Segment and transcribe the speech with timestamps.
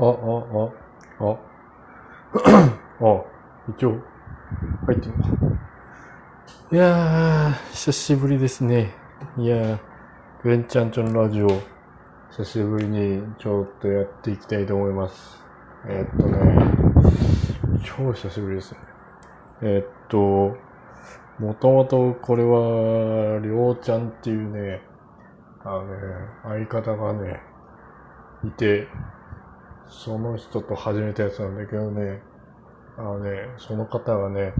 [0.00, 0.14] あ、あ、
[1.20, 1.38] あ、あ、
[3.04, 3.24] あ、
[3.68, 3.96] 一応、
[4.86, 5.30] 入ってるのか。
[6.70, 8.94] いやー、久しぶりですね。
[9.36, 9.78] いやー、
[10.44, 11.48] グレンちゃんちょのラジオ、
[12.30, 15.42] 久しぶりにちょっとやっていきたいと思います。
[15.88, 17.10] えーっとね、
[17.82, 18.78] 超久しぶりですね。
[19.62, 20.56] えーっと、
[21.40, 24.80] もともとこれは、りょうちゃんっていうね、
[25.64, 25.92] あのね、
[26.44, 27.42] 相方がね、
[28.44, 28.86] いて、
[29.90, 32.22] その人と始めたやつなんだけどね、
[32.98, 34.52] あのね、その方がね、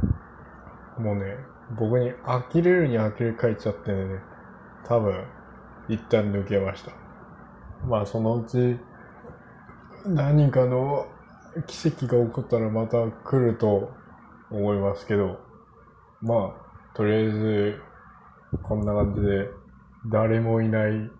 [0.98, 1.36] もうね、
[1.78, 4.20] 僕に呆れるに呆れ返っちゃってね、
[4.86, 5.24] 多分、
[5.88, 6.92] 一旦抜けました。
[7.86, 8.78] まあ、そのうち、
[10.06, 11.06] 何かの
[11.66, 13.90] 奇跡が起こったらまた来ると
[14.50, 15.38] 思いますけど、
[16.22, 17.82] まあ、とりあえず、
[18.62, 19.50] こんな感じで、
[20.10, 21.10] 誰もいない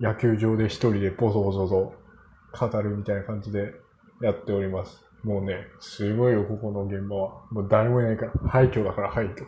[0.00, 2.03] 野球場で一人でボソボソと
[2.58, 3.74] 語るみたいな感じで
[4.22, 5.04] やっております。
[5.22, 7.42] もうね、すごいよ、ここの現場は。
[7.50, 8.32] もう誰もいないから。
[8.48, 9.44] 廃墟だから廃墟。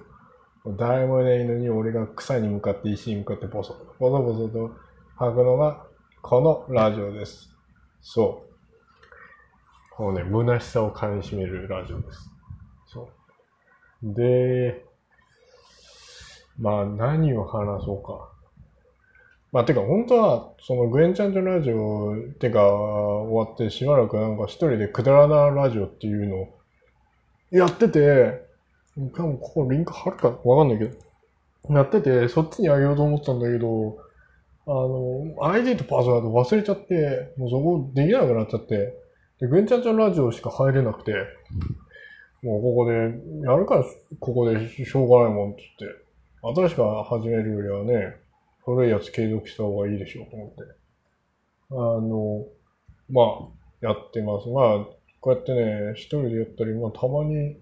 [0.64, 4.74] もう誰もいないのに俺が草に向かって石に向かってボソボソボソと
[5.16, 5.86] 吐くのが
[6.22, 7.50] このラジオです。
[8.00, 9.94] そう。
[9.94, 12.30] このね、虚しさを噛み締めるラジオです。
[12.86, 13.08] そ
[14.02, 14.14] う。
[14.14, 14.84] で、
[16.58, 18.35] まあ何を話そうか。
[19.56, 26.58] まあ、てか、本当は、その、グエンちゃんとラジオ、てか、終わってしばらくなんか一人でくだらなラジオっていうのを
[27.50, 28.42] やってて、
[29.14, 33.96] 多分ここリンク貼るかわかんないけど、やってて、そっちにあげようと思ったんだけど、
[34.66, 38.92] あの、ID とパスワード忘れちゃって、もうそこできなくなっちゃって、
[39.40, 41.14] で、グエンちゃんちゃんラジオしか入れなくて、
[42.42, 42.92] もうここで、
[43.42, 43.84] やるから
[44.20, 48.25] ここでしょうがないもんって言って、新しく始めるよりはね、
[48.66, 50.62] 古いやつ継続した方がいいでしょうと思って。
[51.70, 52.46] あの、
[53.08, 54.48] まあ、やってます。
[54.48, 54.86] まあ、
[55.20, 57.60] こうやってね、一人でやったり、まあ、たまに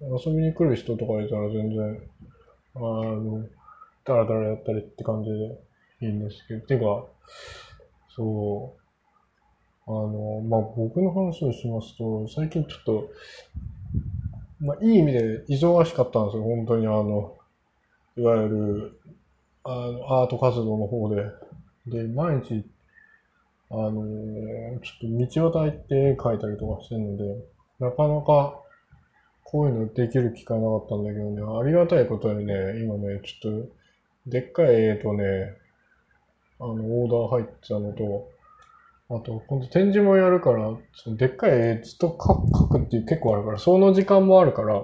[0.00, 2.02] 遊びに来る人とかいたら全然、
[2.74, 3.46] あの、
[4.04, 7.06] ダラダラやったりって感じでいいんですけど、てか、
[8.16, 8.82] そう、
[9.86, 13.10] あの、まあ、僕の話をしますと、最近ちょっと、
[14.58, 17.36] まあ、いい意味で忙しかったんですよ、本当にあの、
[18.16, 19.00] いわゆる、
[19.64, 21.24] あの、アート活動の方で。
[21.86, 22.64] で、毎日、
[23.70, 27.24] あのーちょっと道端行って絵描いたりとかしてるので、
[27.78, 28.60] なかなか
[29.44, 33.72] こういうのできる機会なかったんだけどね、ありがたいことにね、今ね、ちょっと、
[34.26, 35.56] でっかい絵とね、
[36.58, 38.30] あの、オーダー入ってたのと、
[39.10, 44.82] あと、今度展示もやるから、そのでっかい絵ずっと描描くっていう結構あるから、その時間もあるから、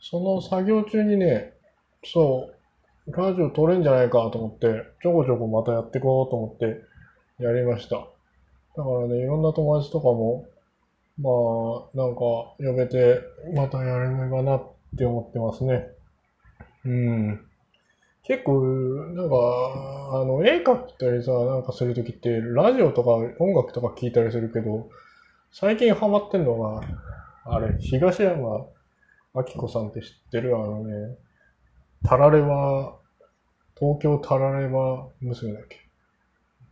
[0.00, 1.52] その作業中にね、
[2.04, 2.53] そう、
[3.08, 6.82] ラジオ撮れんじゃないかと思って、ちょこちょこまたやっていこうと思って
[7.42, 7.96] やりました。
[7.96, 10.46] だからね、いろんな友達とかも、
[11.18, 12.20] まあ、なんか
[12.58, 13.20] 呼べて、
[13.54, 14.66] またやれればなっ
[14.96, 15.88] て思ってますね。
[16.84, 17.40] うん。
[18.24, 19.36] 結構、なんか、
[20.20, 24.88] あの、絵描いたりさ、なんかするときって、ラジオとか音楽とか聞いたりするけど、
[25.52, 26.80] 最近ハマってんのが、
[27.44, 28.66] あれ、東山
[29.34, 30.56] 明子さんって知ってる？
[30.56, 31.16] あのね、
[32.06, 32.98] タラレバ、
[33.78, 35.78] 東京タラレバ娘だっけ？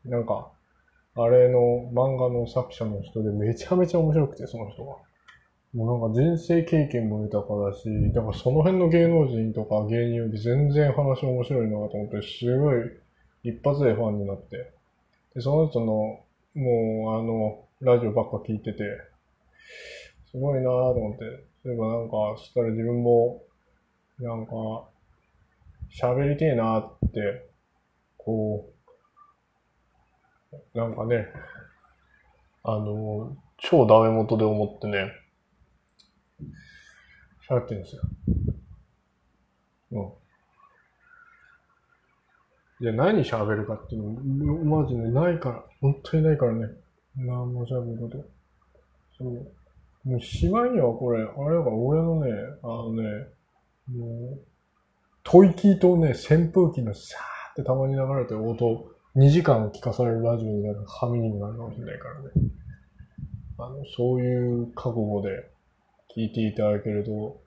[0.05, 0.51] なんか、
[1.17, 4.97] あれの漫画の作者の人でめちゃめちゃ面白くて、その人が。
[5.73, 12.81] もうなんか人生経験も豊かだし、だからその辺の芸能人とか芸人より全然話面白いなと思って、すごい
[13.43, 14.71] 一発でファンになって。
[15.35, 16.21] で、その人の、も
[16.55, 18.83] うあの、ラジオばっか聞いてて、
[20.31, 21.25] すごいなと思って。
[21.63, 23.43] そういえばなんか、そしたら自分も、
[24.19, 24.53] なんか、
[25.93, 27.49] 喋りてえなって、
[28.17, 28.73] こ
[30.75, 31.27] う、なんかね、
[32.63, 35.13] あの、超ダメ元で思ってね、
[37.49, 38.03] 喋ってるんですよ。
[39.93, 40.13] うん。
[42.81, 46.69] じゃあ何喋るかっていうの、マジでないから、本当にないからね。
[47.17, 48.25] 何も喋ること。
[49.19, 49.53] そう。
[50.05, 52.33] もうしまいにはこれ、あれだから俺のね、
[52.63, 53.03] あのね、
[53.89, 54.52] もう、
[55.25, 62.31] 吐息とね、扇風機のさーってたまに流れてる音、2時間聞かされるラジオになる、ハミになるかもしれないからね。
[63.59, 65.51] あの、そういう覚悟で
[66.17, 67.43] 聞いていただけると、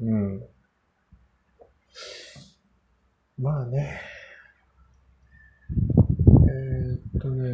[0.00, 0.42] うん。
[3.38, 4.00] まあね。
[6.46, 7.50] えー、っとね、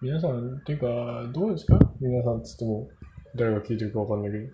[0.00, 1.78] 皆さん、っていうか、どうですか？
[2.00, 2.88] 皆さんつっても、
[3.36, 4.52] 誰が聞いてるかわかんないけど。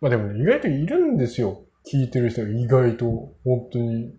[0.00, 1.62] まあでもね、意外といるんですよ。
[1.86, 3.06] 聞いてる人が意外と、
[3.44, 4.12] 本当に。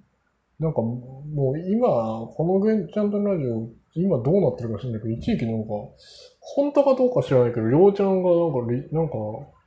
[0.59, 1.23] なんか、も
[1.55, 5.69] う今、このゲンちゃんとラジオ、今どうなってるか知らないけど、一時期なんか、
[6.39, 9.15] 本当かどうか知らないけど、りょうちゃんがなんかリ、なんか、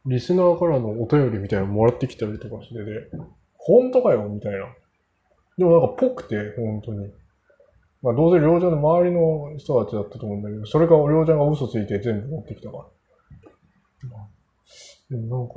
[0.06, 3.10] リスナーからのお便りみたいなのもらってきたりとかしてて、
[3.58, 4.66] 本当かよみたいな。
[5.58, 7.12] でもなんかぽくて、本当に。
[8.02, 12.84] まあどうせりょうちゃんの周りの人たちだったと思うんだけど、それがりょうちゃんが嘘ついて全部持ってきたから。
[15.10, 15.54] でもなんか、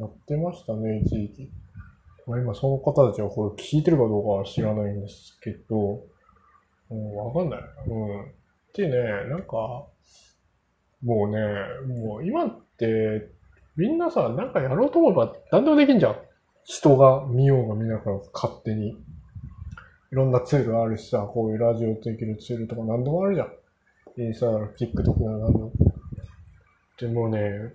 [0.00, 1.50] やってましたね、一時期。
[2.26, 6.02] まあ今その方たちはこれ聞いてるかどうかは知らないんですけど、
[6.90, 7.60] うん、わかんない。
[7.86, 7.94] う
[8.28, 8.32] ん。
[8.72, 9.86] でね、なんか、
[11.04, 11.38] もうね、
[12.02, 13.28] もう今って、
[13.76, 16.16] みんなさ、なんかやろうと思えば何でもできんじゃん。
[16.64, 18.90] 人が見ようが見ながら勝手に。
[20.12, 23.52] いろんなツールあるしさ、こういうラジオできるツールとか何でもあるじゃん。
[24.20, 25.72] インスタ、TikTok な何でも。
[26.98, 27.72] でもね、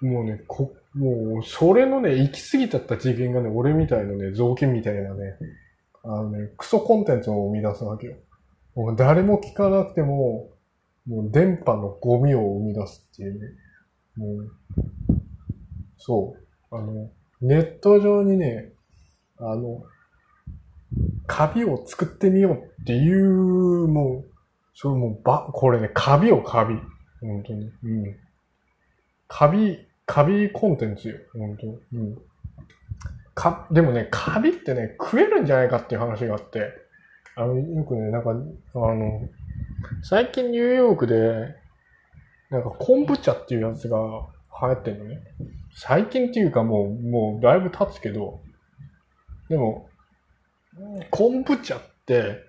[0.00, 5.36] もうね、こ、もう、それのね、行き過ぎちゃった次元がね、俺みたいなね、雑巾みたいなね、
[6.02, 8.16] あのね、クソコンテンツを生み出すわけよ。
[8.74, 10.50] もう誰も聞かなくても、
[11.06, 13.46] もう電波のゴミを生み出すっていうね。
[14.16, 14.50] もう、
[15.96, 16.36] そ
[16.70, 16.76] う。
[16.76, 17.10] あの、
[17.40, 18.72] ネット上にね、
[19.38, 19.84] あの、
[21.26, 24.30] カビを作ってみようっていう、もう、
[24.74, 26.74] それもう、ば、これね、カビをカビ。
[27.20, 27.70] 本当に。
[27.82, 28.16] うん。
[29.26, 31.16] カビ、カビコンテンツよ。
[31.34, 31.78] 本当に。
[31.92, 32.18] うん。
[33.34, 36.72] か、でもね、カビってね、食えるんじゃないかっていう話があって、
[37.36, 39.28] あの、よくね、なんか、あの、
[40.02, 41.54] 最近ニューヨークで、
[42.50, 43.98] なんか昆布茶っていうやつが
[44.62, 45.20] 流行ってんのね。
[45.74, 48.40] 最近っていうかもう、もうだいぶ経つけど、
[49.50, 49.90] でも、
[51.10, 52.44] 昆布茶って、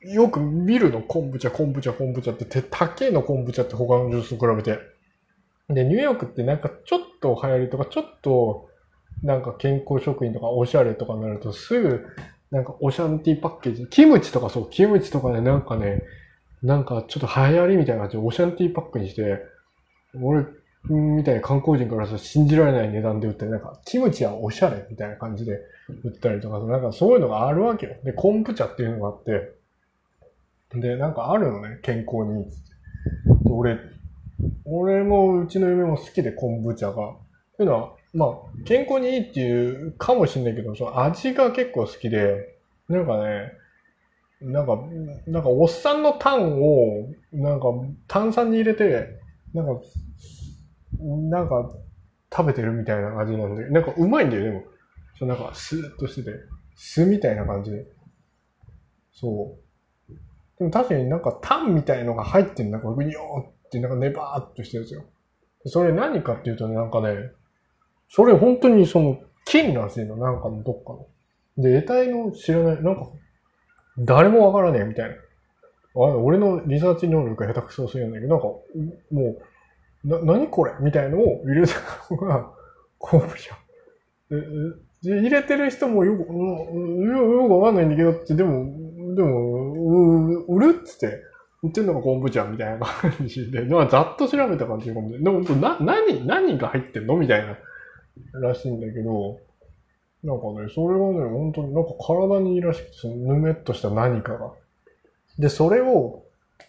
[0.00, 4.95] よく見るの昆布茶、昆布茶、昆布茶って、高えの昆布茶って他のジュースと比べて。
[5.68, 8.68] で、ニューヨークってなんかちょっと流行りとか、ちょっと
[9.22, 12.06] なんか健康食品とかおしゃれとかになるとすぐ
[12.50, 16.02] なんかオシャンティパッケージ、キムチとかそう、キムチとかね、なんかね、
[16.62, 19.40] なんかちょっと流行りみたいな感じでオシャンティパックにして、
[20.20, 20.46] 俺
[20.88, 25.60] みたいな観光人からさ、信じられない値段で売ったり、なんか、キムチはおしゃれみたいな感じで
[26.04, 27.96] 売ったりとか、なんかそういうのがあるわけよ。
[28.04, 29.52] で、昆布茶っていうのがあって、
[30.74, 32.44] で、なんかあるのね、健康に。
[33.44, 33.78] で、俺、
[34.64, 37.16] 俺もうちの嫁も好きで昆布茶が。
[37.56, 43.52] というのは、まあ、健康にいいっていうかもしんないけど、その味が結構好きで、なんかね、
[44.40, 44.78] なんか、
[45.26, 47.66] なんかおっさんのタンを、なんか
[48.06, 49.20] 炭酸に入れて、
[49.54, 49.80] なんか、
[51.00, 51.70] なんか
[52.30, 54.62] 食べてるみたいな味なんで、なんかうまいんだよ、でも。
[55.18, 56.30] そうなんかスーッとしてて、
[56.74, 57.86] 酢みたいな感じで。
[59.14, 59.56] そ
[60.08, 60.12] う。
[60.58, 65.04] でも確かになんかタンみたいのが入ってんなんかぐにょーっってなんかネバーっとしてるんですよ。
[65.66, 67.30] それ何かっていうとね、なんかね、
[68.08, 71.06] それ本当にその金らしいの、なんかのどっかの。
[71.58, 73.08] で、得体の知らない、なんか、
[73.98, 75.16] 誰もわからねえみたいな。
[75.98, 79.36] あ俺のリサーチ能力が下手くそすぎるんだけど、なんか、も
[80.04, 81.74] う、な、何これみたいのを入れた
[82.10, 82.50] のが、
[82.98, 84.86] コープじゃん。
[85.02, 86.26] で、入れてる人もよく、よ
[87.48, 89.72] くわかんないんだけどって、でも、でも、
[90.48, 91.22] う売るっつって、
[91.62, 97.58] 言ってんのが昆布茶みたいな感じで、まあ、ざっと調べた感じで、でも、な、何、何が入ってんのみたいな。
[98.40, 99.38] らしいんだけど、
[100.24, 104.52] なんかね、それはね、本当になんか体にいいらしくて、そのぬめっとした何かが。
[105.38, 106.22] で、それを、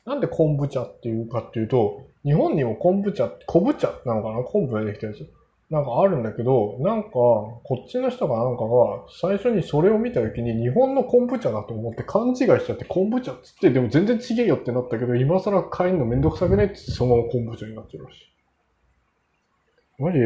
[0.06, 4.44] なんで昆布茶っていうかっていうと、日本にも昆布茶、昆布茶なのかな？
[4.44, 5.30] 昆布でできたやつ。
[5.70, 18.38] なんかあるんだけど、なんか、こっちの人がなんかが、最初にそれを見た時に日本の昆布茶だと思って勘違いしちゃって昆布茶っつって、でも全然違えよってなったけど、今更買えるのめんどくさくねってそのまま昆布茶になっちゃうらしい。
[20.00, 20.20] マジ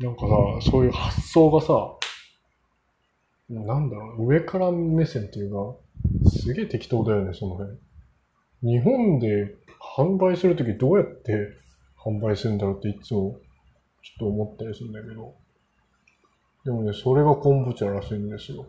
[0.00, 0.26] なんか
[0.62, 1.94] さ、そういう発想がさ、
[3.48, 5.76] なんだろう、上から目線っていうか、
[6.28, 7.78] すげえ適当だよね、その辺。
[8.62, 9.54] 日本で
[9.96, 11.48] 販売するときどうやって
[12.04, 13.38] 販売するんだろうっていつも
[14.02, 15.34] ちょっと思ったりするんだけど。
[16.64, 18.66] でもね、それが昆布茶らしいんですよ。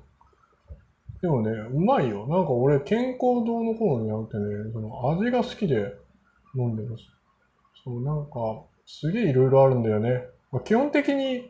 [1.21, 2.25] でもね、うまいよ。
[2.27, 5.93] なんか俺、健康堂の頃に会ってね、その味が好きで
[6.55, 7.03] 飲んでます。
[7.83, 10.23] そう、なんか、すげえいろいろあるんだよね。
[10.51, 11.49] まあ、基本的に、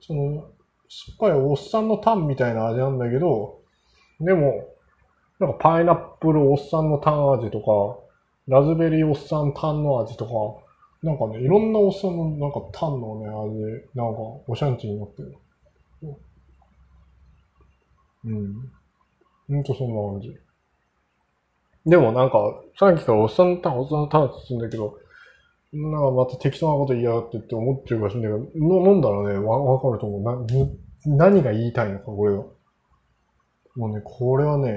[0.00, 0.46] その、
[0.88, 3.60] 酸っぱいおっさんのタンみたいな味なんだけど、
[4.20, 4.68] でも、
[5.40, 7.98] なんかパイナップルおっさんのタン味とか、
[8.46, 10.32] ラズベリーおっさんタンの味とか、
[11.02, 13.60] なんかね、いろんなおっさんのなんかタンのね、味、
[13.94, 15.34] なんかおシャンチになってる。
[18.24, 18.70] うん。
[19.48, 20.36] ほんとそんな感じ。
[21.86, 24.98] でもなんか、さっきからおっさんのタン、おっさんのタンって言うんだけど、
[25.72, 30.46] なんかまた適当なこと言いやがってって思ってるかもしれないけど、飲んだらね、わ、わかると思う。
[31.06, 32.44] な、何が言いたいのか、これは。
[33.74, 34.76] もうね、これはね、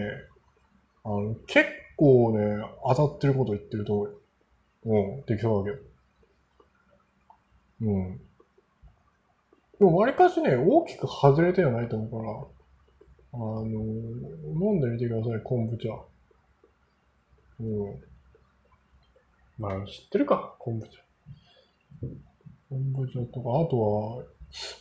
[1.03, 1.67] あの、結
[1.97, 4.21] 構ね、当たってること言ってると思う。
[4.85, 5.94] うん、できそうだけど。
[7.81, 8.17] うん。
[9.79, 12.55] でも、わりかしね、大きく外れてはないと思うから、
[13.33, 15.89] あの、飲んでみてください、昆布茶。
[17.59, 18.03] うん。
[19.57, 20.99] まあ、知ってるか、昆布茶。
[22.69, 24.23] 昆布茶とか、あとは、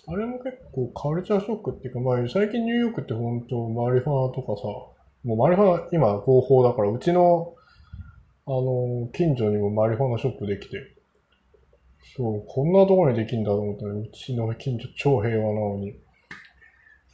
[0.07, 4.63] あれも結構カルチャーショックっていうか、まあ、最近ニューヨークって本当マリファナとかさ、
[5.25, 7.55] もうマリファナ今合法だから、うちの、
[8.47, 10.94] あの、近所にもマリファナショップできて、
[12.17, 15.95] そう、こんなところにできんだと思ったら、うちの近所超平和なのに、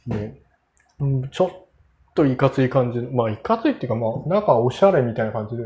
[0.07, 0.41] ね、
[0.99, 1.49] うん、ちょっ
[2.13, 5.63] といかつい感じ、まあいかついっていうか、まあ中おしゃれみたいな感じで、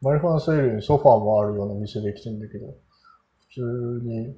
[0.00, 2.74] マリファナスエルにソファーもあるような店できてんだけど、
[3.54, 4.36] 普通に、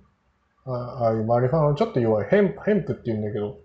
[0.66, 3.58] ああいうマリファナのちょっと弱い、ヘンプ、ヘンプって言うんだけど、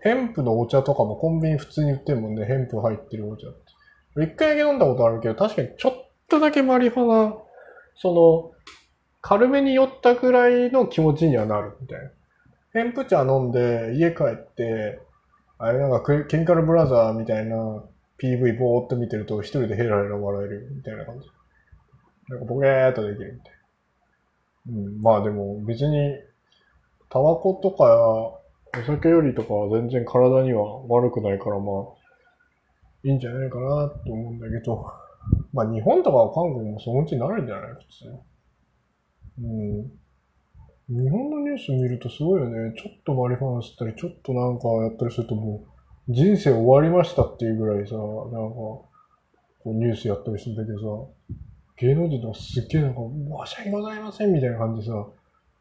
[0.00, 4.24] ヘンプのお茶とかもコンビニ普通に売ってるもんね、ヘンプ入ってるお茶って。
[4.24, 7.36] 一回だけ飲んだことあるけど、確かにちょっとだけマリファナ、
[7.96, 8.53] その、
[9.26, 12.10] 軽めに酔ったくらいの気持ちにはなるみたいな。
[12.74, 15.00] ヘンプ茶飲んで家帰って、
[15.56, 17.56] あれなんかケミカルブラザーみたいな
[18.18, 21.26] PV ぼーっと見てると一人でヘラヘラ笑えるみたいな感じ。
[22.28, 23.52] なんかボケーっとできるみたい
[24.74, 24.82] な。
[24.82, 26.18] うん、まあでも別に、
[27.08, 27.84] タバコとか
[28.78, 31.74] お酒よりとかは全然体には悪くないからまあ、
[33.04, 34.84] いいんじゃないかなと思うんだけど、
[35.54, 37.72] まあ日本とか韓国もそのうちになるんじゃない？
[37.72, 38.33] 普通。
[39.40, 40.04] うん。
[40.88, 42.74] 日本のニュース見るとすごいよね。
[42.76, 45.64] ちょっとマリファナ吸ったり、ちょっとなんかやったりするとも
[46.08, 48.90] う、人生終わりましたっていうぐらいさ、なんか、こ
[49.66, 51.34] うニュースやったりするんだけどさ、
[51.78, 53.00] 芸能人とかすっげえなんか、
[53.46, 55.06] 申し訳ございませんみたいな感じでさ、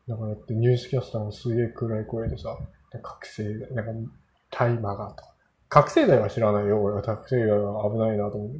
[0.08, 2.58] なんかやってニュースキャスターもすげえ暗い声でさ、
[3.02, 4.12] 覚醒剤、なんか、
[4.52, 5.34] 大麻がとか。
[5.70, 6.84] 覚醒剤は知らないよ。
[6.84, 8.58] 俺は覚醒剤は危ないなと思って。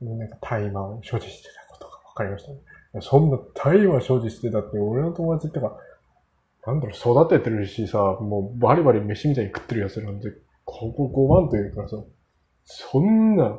[0.00, 2.58] なんか大麻を所持してたことが分かりましたね。
[3.00, 5.76] そんな大麻所持してたって、俺の友達ってか、
[6.66, 10.28] なんだろう、育ててるしさ、もうバリバリ飯みたいに食ってるやつなんて、
[10.64, 11.96] ここ5万というかさ、
[12.64, 13.58] そんな、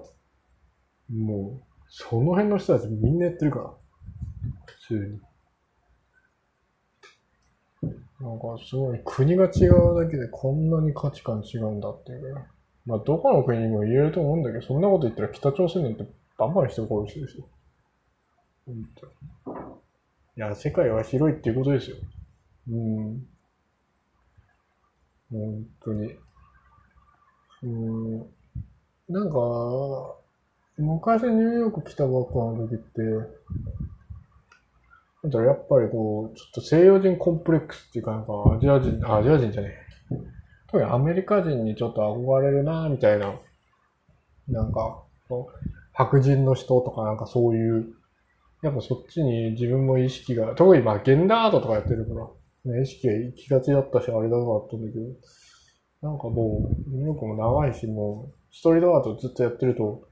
[1.09, 3.73] もう、その辺の人たちみんなやってるから。
[4.65, 5.19] 普通に。
[8.21, 12.35] なんかすごい、国が違うだけでこんなに価値観違うんだっていう。
[12.85, 16.05] まあ、どこの国にも言えると思うんだけど、そんなこと言ったら北朝鮮なんて
[16.37, 17.43] バンバン人殺してるし。
[18.65, 19.81] 本当
[20.37, 21.97] いや、世界は広いっていうことですよ。
[22.69, 23.27] うん。
[25.31, 26.15] 本当に。
[27.63, 28.19] うん。
[29.09, 30.15] なんか、
[30.77, 33.01] 昔ニューヨーク来たばっかの時って、
[35.23, 40.15] なんだろ、やっぱりこう、ちょっと西洋人コンプレックスっていうか、なんかアジア人、アジア人じゃねえ。
[40.67, 43.35] 特にアメリカ人にちょっと憧れるな、みたいな。
[44.47, 45.03] なんか、
[45.93, 47.93] 白人の人とかなんかそういう、
[48.61, 52.13] やっぱそっちに自分も意識が、特にまあ、現代アートとかやってるか
[52.65, 55.05] ら、ね、意識が行きがちだったし、あれだなかったんだけど、
[56.01, 60.07] なんかもう、ニューヨークも長いし、もう、ストリートアートずっとやってると、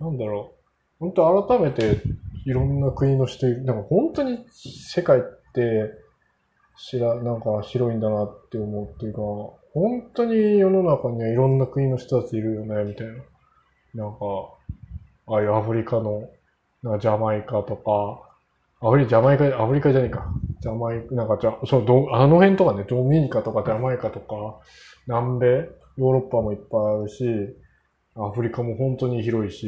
[0.00, 0.54] なんだろ
[1.00, 2.02] う、本当改めて
[2.44, 5.22] いろんな国の人、なんか本当に世界っ
[5.54, 5.92] て、
[6.76, 9.20] 知ら、なんか広いんだなって思うっていうか、
[9.72, 13.14] 本当に世の中にはいろんな国の人たちいるよね、みたいな。
[13.94, 14.24] なんか、
[15.26, 16.28] ああいうアフリカの、
[16.84, 18.28] なんかジャマイカとか、
[18.86, 20.30] アフリジャマイカ、アフリカじゃねえか。
[20.60, 24.60] ジャマイカ、なんかじゃ、そう、どあの辺とかね、ドミニカとかジャマイカとか、
[25.06, 25.46] 南米、
[25.96, 27.24] ヨーロッパもいっぱいあるし、
[28.16, 29.66] アフリカも本当に広いし、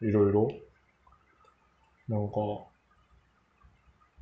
[0.00, 0.48] いろいろ。
[2.08, 2.34] なんか、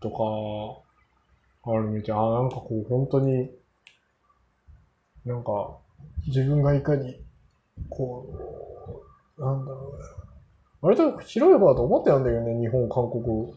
[0.00, 2.16] とか、あるみたい。
[2.16, 3.52] あ、なんかこう、本当に、
[5.24, 5.78] なんか、
[6.26, 7.20] 自分がいかに、
[7.88, 8.26] こ
[9.38, 10.25] う、なんだろう。
[10.82, 13.52] 割と広い方だと思ってたんだけどね、日本、韓国、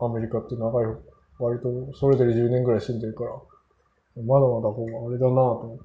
[0.00, 0.96] アメリカって長い、
[1.38, 3.32] 割とそれぞれ10年ぐらい住んでるから、
[4.24, 5.78] まだまだこう、あれだなぁと。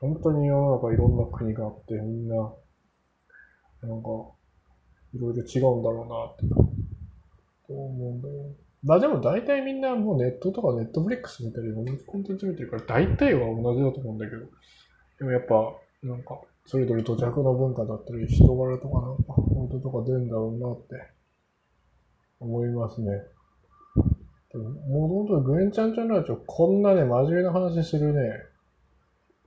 [0.00, 2.36] 本当に世の中いろんな国があって、みんな、
[3.82, 4.08] なんか、
[5.14, 6.54] いろいろ違うんだろうなって、
[7.66, 8.34] と思うんだよ。
[8.82, 14.42] まあでも大体みんなもうネットとかネットフリックス見たり、同じコンテンツ見てるから、大体は同じだと思うんだけど、
[15.18, 21.12] でもやっぱ、なんか、それぞれ土着の文化だったり、人柄とかなんか、本当とか出るんだろうなって、
[22.40, 23.06] 思いますね。
[24.52, 28.20] でも、もともとグエンちゃんちゃんラジオ、こんなね、真面目な話するね、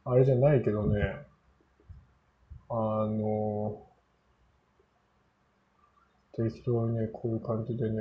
[0.06, 1.02] あれじゃないけどね、
[2.70, 3.86] あの、
[6.34, 7.98] 適当にね、こういう感じでね、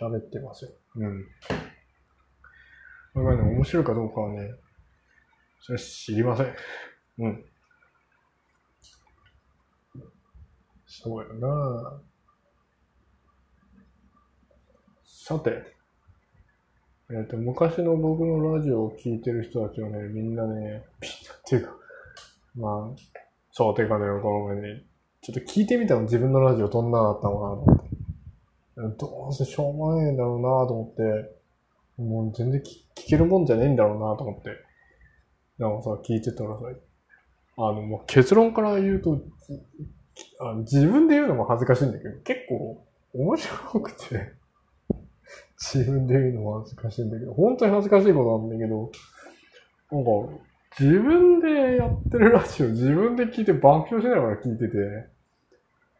[0.00, 0.70] 喋ってますよ。
[0.96, 1.24] うん。
[3.14, 4.50] これがね、面白いかどうかはね、
[5.60, 6.54] それは知りません。
[7.18, 7.44] うん。
[11.00, 12.00] そうやな
[15.04, 15.62] さて、
[17.10, 20.82] えっ、と、昔の僕のラジオを聴いてる人たちはね、みんなね、 みんなっ
[21.46, 21.76] ていうか、
[22.56, 23.18] まあ、
[23.52, 24.84] そう、てかね、この前ね、
[25.20, 27.88] ちょっと聞いてみたの自分のラジオどんなだったのかなと思って。
[28.98, 34.50] どうせしょうもないんだろうなと思って、もう全然聞けるもんじゃねえんだろうなと思って。
[35.58, 36.64] なんかさ、聞いてたらさ、
[37.58, 39.20] あの、もう結論から言うと、
[40.40, 42.84] あ自分で言うのも恥ずかしいんだけど、結構
[43.14, 44.32] 面白くて、
[45.58, 48.90] 自分で言うのも恥ずかしいんだけど、本当に恥ずかしいことなんだけど、
[49.90, 50.10] なんか、
[50.78, 55.08] 自分でやってるラジオ自分で聞いて爆笑しながら聞いてて、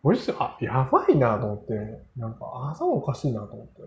[0.02, 1.74] こいつ、あ、やばいなと思って、
[2.16, 3.82] なんか頭おかしいなと思って。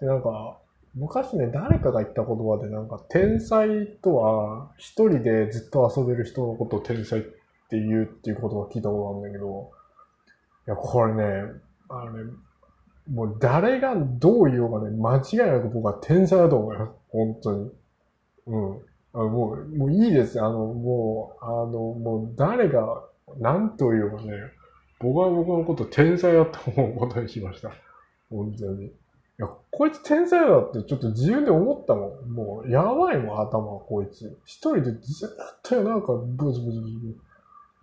[0.00, 0.58] で、なんか、
[0.94, 7.39] 昔ね、誰かが言った言葉で、なんか、天才とは、一人でずっと遊べる人のことを天才って
[7.70, 9.70] って言うっていう言葉聞いたことあるんだけど、
[10.66, 11.52] いや、これね、
[11.88, 12.32] あのね、
[13.08, 16.92] もう誰がどう言おうがね、間違いなく僕は天才だと思います。
[17.10, 17.70] 本当に。
[18.46, 18.78] うん。
[19.12, 20.40] あもう、もういいです。
[20.40, 23.04] あの、もう、あの、もう誰が
[23.38, 24.32] 何と言おうかね、
[24.98, 27.70] 僕は僕のこと天才だと思うことにしました。
[28.30, 28.86] 本当に。
[28.86, 28.90] い
[29.38, 32.30] や、こいつ天才だってちょっと自分で思ったもん。
[32.32, 34.38] もう、やばいもん、頭、こいつ。
[34.44, 37.29] 一人でずっとなんか、ブツブツブツ。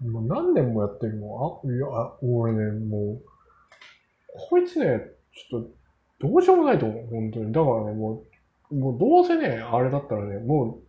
[0.02, 1.70] もう何年もやってるもん。
[1.70, 1.88] あ、いや、
[2.22, 3.22] 俺ね、もう、
[4.50, 5.02] こいつね、
[5.34, 7.08] ちょっと、どうしようもないと思う。
[7.08, 7.52] 本当に。
[7.52, 8.24] だからね、も
[8.72, 10.80] う、もうどうせね、あれだったらね、も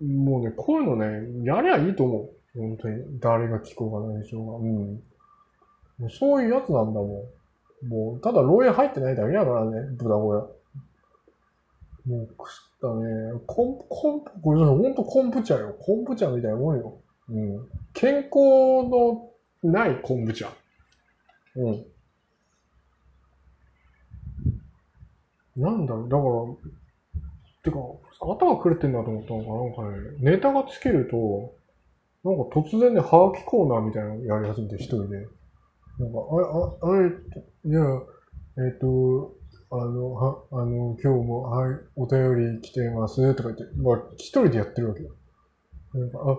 [0.00, 2.30] う、もうね、こういうのね、やりゃいいと思う。
[2.58, 3.20] 本当に。
[3.20, 4.58] 誰が聞こうがないでしょうが。
[4.58, 5.02] うん。
[5.98, 7.24] もうそういうやつなんだも
[7.84, 7.88] ん。
[7.88, 10.40] もう、ただ牢屋入ってないだけやからね、豚小屋。
[12.06, 13.40] もう、くすったね。
[13.46, 15.76] コン、コン、これほんと昆布茶よ。
[15.80, 16.98] 昆布茶みたいなもんよ。
[17.30, 17.68] うん。
[17.92, 19.30] 健康の
[19.62, 20.50] ない昆布茶。
[21.56, 21.86] うん。
[25.56, 26.70] なんだろう、だから、
[27.64, 27.78] てか、
[28.20, 31.54] 頭狂ってんだと思ったのかななんかね、ネタがつけると、
[32.24, 35.16] なんか突然ね、ハガキコーナーみたいなのやり始めて、一人で。
[35.18, 36.18] なんか、
[36.82, 37.10] あ、あ、あれ、
[37.64, 38.02] じゃあ、
[38.58, 39.34] えっ、ー、と、
[39.70, 45.10] あの、は、あの、今日も、はい、お便り来てますとか言って、まあ、一人でやってるわけよ。
[45.94, 46.38] なんか、あ、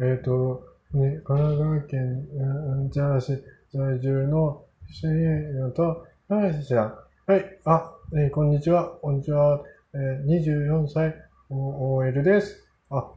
[0.00, 3.32] えっ、ー、と、ね、神奈川県、うん、じゃあし、
[3.72, 6.94] 在住の、しのと、はい、じゃ
[7.26, 9.62] あ、はい、あ、えー、こんにちは、こんにちは、
[9.94, 11.14] えー、24歳、
[11.50, 12.66] OL です。
[12.88, 13.12] あ、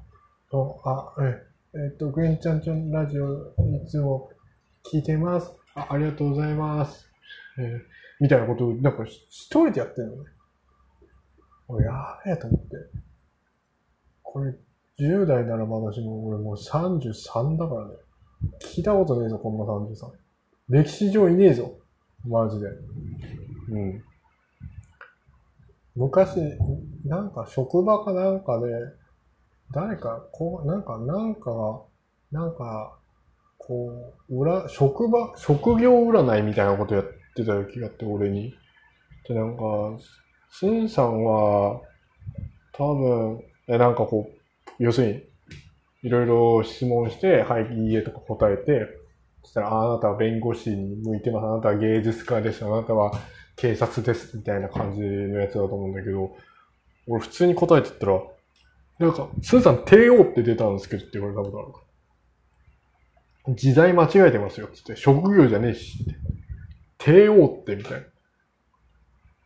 [0.51, 4.29] と、あ、えー、えっと、グリーンちゃんちゃんラジオ、いつも
[4.83, 5.53] 聞いてます。
[5.75, 7.09] あありがとうございます。
[7.57, 7.79] えー、
[8.19, 10.29] みたいなことを、なんか一人でやってんのね。
[11.69, 12.67] 俺、やべえと思って。
[14.21, 14.53] これ、
[14.99, 17.95] 10代ならまだしも、俺もう33だからね。
[18.61, 20.11] 聞いたことねえぞ、こんな33。
[20.69, 21.77] 歴史上いねえぞ。
[22.27, 22.67] マジで。
[23.69, 24.03] うん。
[25.95, 26.39] 昔、
[27.05, 28.67] なんか職場かなんかで、
[29.71, 31.81] 誰か、こう、なんか、なんかが、
[32.31, 32.97] なんか、
[33.57, 37.05] こう、裏、職場、職業占いみたいなことやっ
[37.35, 38.53] てた気があって、俺に。
[39.27, 39.63] で、なんか、
[40.51, 41.81] スンさんは、
[42.73, 44.34] 多分、え、なんかこう、
[44.79, 45.23] 要するに、
[46.03, 48.87] いろいろ質問して、はい、いいえとか答えて、
[49.43, 51.45] そしたら、あなたは弁護士に向いてます。
[51.45, 52.65] あなたは芸術家です。
[52.65, 53.11] あなたは
[53.55, 54.37] 警察です。
[54.37, 56.35] みたいな感じのやつだと思うんだけど、
[57.07, 58.21] 俺普通に答えてったら、
[58.99, 61.81] なんか、スンさん帝王って出たんですけどって言われたことあるか
[63.55, 64.95] 時代間違えてますよ、つって。
[64.95, 66.15] 職業じゃねえし、って。
[66.97, 67.99] 帝王ってみたいな。
[67.99, 68.03] い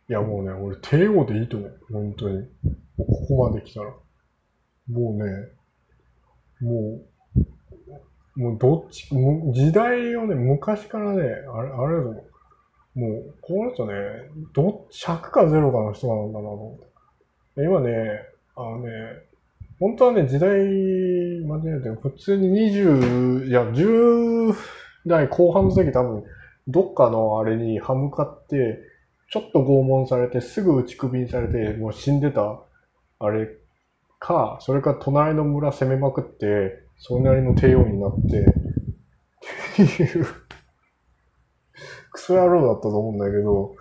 [0.08, 1.80] や、もうね、俺、帝王でいいと思う。
[1.92, 2.46] 本当に。
[2.96, 3.92] ここまで来たら。
[4.90, 5.48] もうね、
[6.60, 7.00] も
[8.36, 12.24] う、もうどっち、もう時代をね、昔からね、あれ、あれだと思
[12.96, 12.98] う。
[12.98, 13.94] もう、この人ね、
[14.52, 16.90] ど、100か0かの人なんだなと思って。
[17.62, 18.22] 今ね、
[18.56, 18.90] あのね、
[19.78, 24.54] 本当はね、時代間違えて、普通に20、いや、10
[25.06, 26.24] 代後半の時多分、
[26.68, 28.80] どっかのあれに歯向かって、
[29.30, 32.60] ちょっと拷問されて、すぐ打ち首にされて、もう死んでた、
[33.20, 33.48] あれ
[34.20, 40.26] か、それか隣の村攻めまくって、それなりの帝王になって、っていう
[42.12, 43.74] クソ野郎だったと思うんだけど、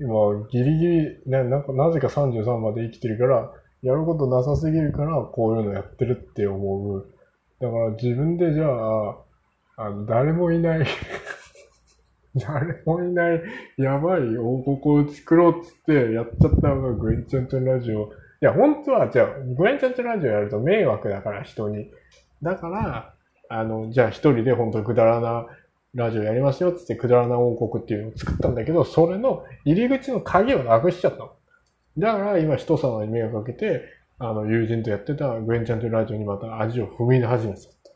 [0.00, 7.14] 今、ギリギリ、な、なんか、なぜか33まで生きてるから、やることなさすぎるから、こういうのやってるって思う。
[7.60, 9.16] だから自分でじゃあ、
[9.76, 10.86] あの、誰もいない
[12.34, 13.42] 誰もいない、
[13.76, 18.10] やばい王国を作ろうっつってやっちゃったのがグエンチャンチャンラジオ。
[18.42, 19.26] いや、本当は、じゃあ、
[19.56, 21.92] グエンチャンチャンラジオやると迷惑だから、人に。
[22.42, 23.14] だから、
[23.48, 25.46] あの、じゃあ一人で本当くだらな
[25.94, 31.32] ラジオやりますよっつってくだらな王国っていうのを作ったんだけど、それの入り口の鍵をなくしちゃったの。
[31.98, 33.82] だから今人様に迷惑かけて、
[34.18, 37.92] あの、友人とやってたグエンちゃんというラジオにまた味を踏み出始めちゃった。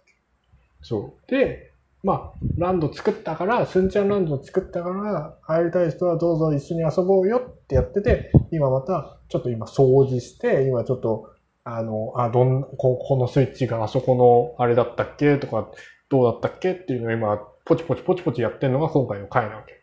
[0.83, 1.31] そう。
[1.31, 1.73] で、
[2.07, 11.33] まあ、ランド作ったから、スンちゃんランド作ったから、入りたい人はどうぞ一緒に遊ぼうよってやってて、今また、ちょっと今掃除して、今ちょっと、
[11.64, 15.37] あの、あ、どん、ここのスイッチがあそこのあれだったっけ？
[15.37, 15.69] とか、
[16.09, 16.75] どうだったっけ？
[16.75, 19.83] っていうのを今、ポチポチポチポチやってるのが今回の回なわけ。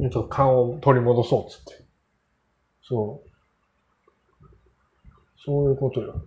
[0.00, 1.84] ちょっと勘を取り戻そうっつって。
[2.82, 3.30] そう。
[5.38, 6.20] そういうことよ。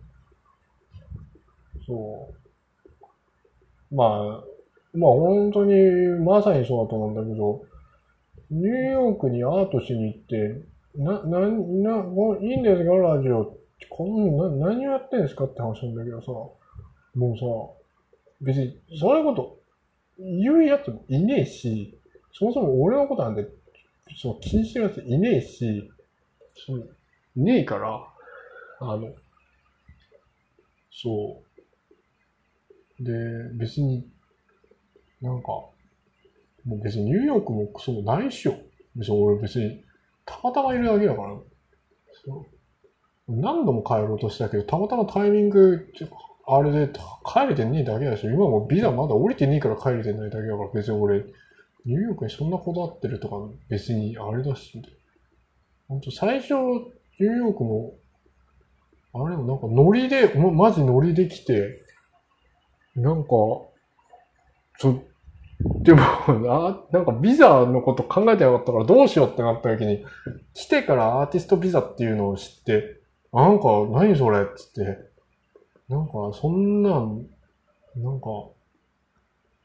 [1.86, 2.34] そ
[3.92, 3.94] う。
[3.94, 4.44] まあ、
[4.98, 5.74] まあ本当に、
[6.26, 7.64] まさにそうだと思うんだけど、
[8.50, 10.62] ニューヨークにアートしに行って、
[10.96, 11.48] な、な、な、
[12.42, 13.58] いいんですかラジオ。
[13.90, 16.32] この、な、何をやってんですかって話なんだけどさ、
[17.16, 17.44] もうさ、
[18.42, 19.60] 別に、そういうこと
[20.20, 21.96] 言うやつもいねえし、
[22.34, 23.48] そもそも俺のことなんて、
[24.16, 25.90] そう、気にしてるやついねえし、
[26.66, 26.90] そう、
[27.36, 28.08] ねえから、
[28.80, 29.14] あの、
[30.92, 31.44] そ
[33.00, 33.04] う。
[33.04, 33.12] で、
[33.54, 34.08] 別に、
[35.22, 35.74] なんか、も
[36.76, 38.56] う別にニューヨークもクソもないっしょ。
[38.96, 39.84] 別に俺別に、
[40.26, 41.38] たまたまいるだけだから。
[43.30, 45.88] 何度も帰ろうとしたけど、たまたまタイミング、
[46.46, 46.94] あれで
[47.26, 51.26] 帰れてねえだけだし、今もビザまだ降りてねえから帰れてないだけだから、別に俺、
[51.86, 53.36] ニューヨークにそんなこだわってるとか、
[53.70, 54.82] 別にあれだし、
[55.88, 57.96] ほんと最初、ニューヨークも、
[59.14, 61.82] あれもなんかノリで、マジノリで来て、
[62.96, 63.30] なんか、
[64.80, 64.88] ち
[65.60, 66.02] でも、
[66.42, 70.06] な、なんかビザのこと考えてなかったからどうしようってなった時に、
[70.54, 73.00] 来てからアーティストビザっていうのを知って、
[73.34, 75.00] なんか、何それっつって、
[75.90, 76.92] なんか、そんな、
[77.96, 78.28] なんか、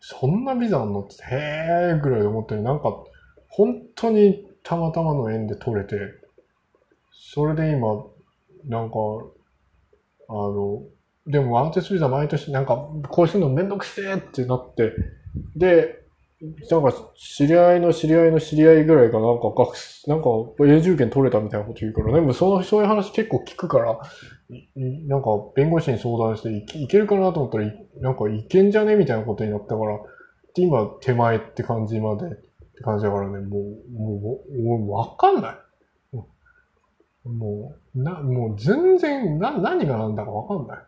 [0.00, 3.04] そんなビザあんのって、へーぐらい思って、なんか、
[3.48, 5.98] 本当にたまたまの縁で取れて、
[7.12, 8.06] それで今、
[8.64, 8.96] なんか、
[10.28, 10.82] あの、
[11.26, 12.76] でもアーテストビザ毎年なんか、
[13.08, 14.92] こうするのめんどくせえってなって、
[15.56, 16.02] で、
[16.70, 19.76] なんか、知り合いの知り合いの知り合いぐらいがなんか学、
[20.08, 24.00] なんか永住権取れたみたいなこと言うからね、もうその、そういう話結構聞くから、
[24.74, 29.98] なんか弁護士に相談していいけるかなと思ったら、なんかいけんじゃねみたいなことになったから、
[30.54, 35.56] で、今手前って感じまでって感じだからね、もう、もう、もうわかんない。
[37.24, 40.78] もう、な、もう全然、な、何が何だかわかんない。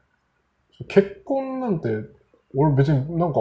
[0.88, 1.88] 結婚なんて、
[2.56, 3.40] 俺別になんか、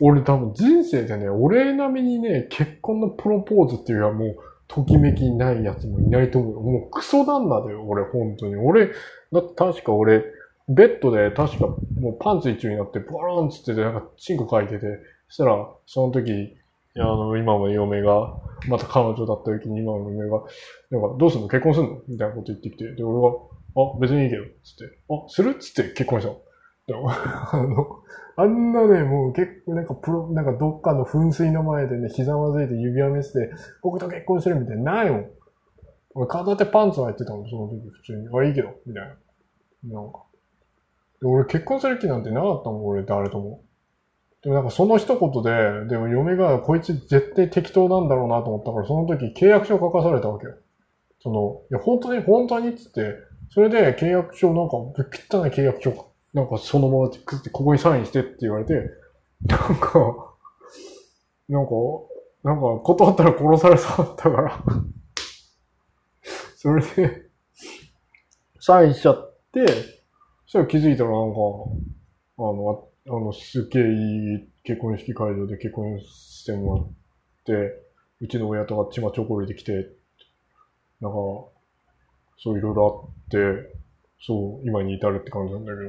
[0.00, 4.36] 俺多分人生でね、俺並みにね、結婚のプロポーズっていうのはもう、
[4.68, 6.60] ときめきないやつもいないと思うよ。
[6.60, 8.56] もうクソ旦那だよ、俺、本当に。
[8.56, 8.88] 俺、
[9.32, 10.24] だって確か俺、
[10.68, 14.86] ベッドで確かもうパンツ一丁になって、ボロンつってて、なんかチンコ書いてて、
[15.28, 16.54] そしたら、その時、
[16.96, 18.36] あの、今の嫁が、
[18.68, 20.42] また彼女だった時に今の嫁が、
[20.90, 21.48] なんか、どうすんの？
[21.48, 22.02] 結婚すんの？
[22.06, 23.36] みたいなこと言ってきて、で、俺が、
[23.82, 25.54] あ、別にいいけど、つって、あ、する？
[25.58, 26.32] つって結婚した。
[27.52, 28.02] あの、
[28.36, 35.30] あんなね、もう結構なんかプロ、なんかどっかの噴水の前でね、ひざまずいて指輪見せて、僕と結婚してるみたいな、ないもん。
[36.14, 38.28] 俺片手パンツ履いてたもん、その時普通に。
[38.36, 40.00] あ、いいけど、みたいな。
[40.00, 40.24] なんか。
[41.20, 43.60] で俺結婚する気なんてなかったもん、俺誰とも。
[44.42, 50.54] でもなんかその一言で、でも嫁がこいつ絶対適当なんだろうなと思ったから、その時契約書書かされたわけよ。
[51.20, 52.68] その、いや、本当に、本当に？
[52.68, 53.16] っつって、
[53.50, 58.74] それで契約書、なんか、ぶっ汚い契約書なんかそのままってここにサインしてって言われて、
[59.42, 60.34] なんか、
[61.48, 61.72] なんか、
[62.44, 64.62] なんか断ったら殺されそうだったから。
[66.56, 67.28] それで、
[68.60, 69.72] サインしちゃって、そ
[70.48, 71.38] したら気づいたらなんか、
[72.38, 76.88] あの、あの、すげえいい結婚式会場で結婚してもらっ
[77.44, 77.82] て、
[78.20, 79.88] うちの親とかちまちょこりできて、
[81.00, 81.18] なんか、
[82.42, 83.38] そういろいろあって、
[84.20, 85.82] そう、今に至るって感じなんだけ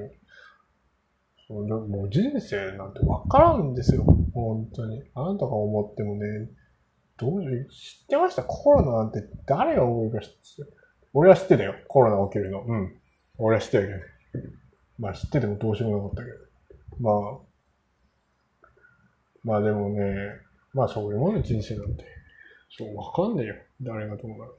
[1.53, 4.03] ど、もう人生なんてわからんですよ。
[4.33, 5.01] 本当に。
[5.15, 6.49] あなたが思ってもね、
[7.17, 8.43] どういう、知ってました？
[8.43, 10.37] コロナなんて誰が思いか知って
[11.11, 11.73] 俺は知ってたよ。
[11.87, 12.63] コロナ起きるの。
[12.63, 12.95] うん。
[13.39, 13.99] 俺は知ってたけど。
[14.99, 16.37] まあ知っててもどうしようもなかったけど。
[16.99, 17.39] まあ、
[19.43, 19.99] まあでもね、
[20.73, 22.05] まあそういうもの人生なんて。
[22.77, 23.55] そう、わかんねえよ。
[23.81, 24.51] 誰がどうなる。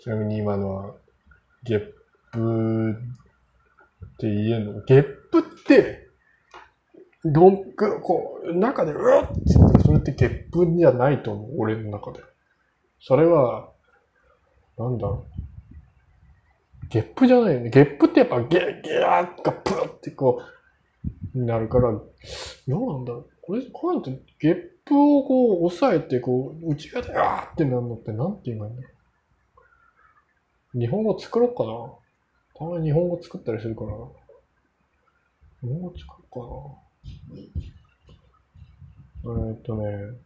[0.00, 0.94] ちなみに今のは、
[1.64, 1.92] ゲッ
[2.32, 4.82] プって言えんの？
[4.84, 6.08] ゲップって、
[7.24, 11.50] どんく、こう、中でうわって言って、それってゲップじゃないと思う。
[11.58, 12.20] 俺の中で。
[13.00, 13.70] それは、
[14.78, 16.86] なんだろう。
[16.88, 17.70] ゲップじゃないよね。
[17.70, 20.57] ゲップってやっぱゲッ、ゲーがプーってこう、
[21.34, 22.02] なるから、ど
[22.68, 23.30] うなんだろう。
[23.42, 28.74] これ、こうやってゲップをこう押さえて、こう、内側であーってなるのってなんて言うんだろ
[30.76, 30.78] う。
[30.78, 31.94] 日本語作ろうかな。
[32.58, 33.90] たまに日本語作ったりするから。
[35.62, 36.40] 日本語作ろうか
[37.30, 37.48] な。
[39.24, 40.18] えー、っとね、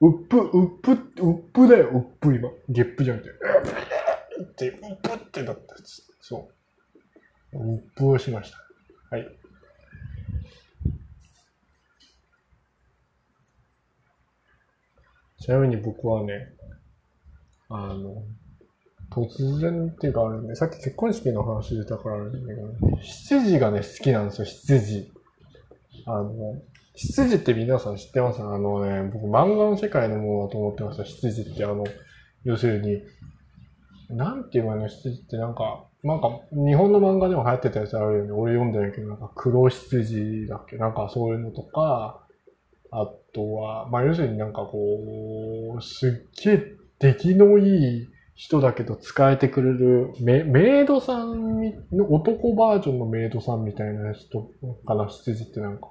[0.00, 0.94] うっぷ、うっぷ、う
[1.34, 2.48] っぷだよ、うっぷ今。
[2.68, 3.30] ゲップじゃなくて。
[4.42, 6.02] って、うっぷってなったやつ。
[6.20, 6.48] そ
[7.52, 7.58] う。
[7.58, 8.69] うっぷをしました。
[9.10, 9.28] はい。
[15.40, 16.52] ちなみに僕はね、
[17.68, 18.22] あの、
[19.10, 25.10] 突然っていうかあれね、さっき結婚式の話出たからあれだけど、ね、羊がね、好きなんですよ、羊。
[26.06, 26.62] あの、
[26.94, 28.40] 羊って皆さん知ってます？
[28.40, 31.64] あのね、僕漫画の世界のものだと思ってました、羊って。
[31.64, 31.84] あの、
[32.44, 33.02] 要するに、
[34.08, 34.86] なんていうの？
[34.86, 38.32] 羊ってなんか、なんか、日本の漫画でも流行ってたやつあるよね。
[38.32, 40.76] 俺読んでないけど、なんか黒羊だっけ？
[40.76, 42.26] なんかそういうのとか、
[42.90, 51.60] あとは、まあ要するになんかこう、すっげえ出来のいい人だけど使えてくれるメメイドさん
[51.92, 54.50] の男バージョンのメイドさんみたいな人
[54.86, 55.88] かな、羊ってなんか、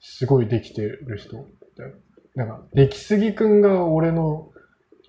[0.00, 1.46] すごいできてる人。
[2.34, 4.49] なんか、出来すぎくんが俺の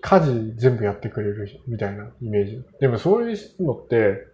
[0.02, 2.62] 家事全部やってくれるみたいなイメージ。
[2.80, 4.26] でもそういうのって、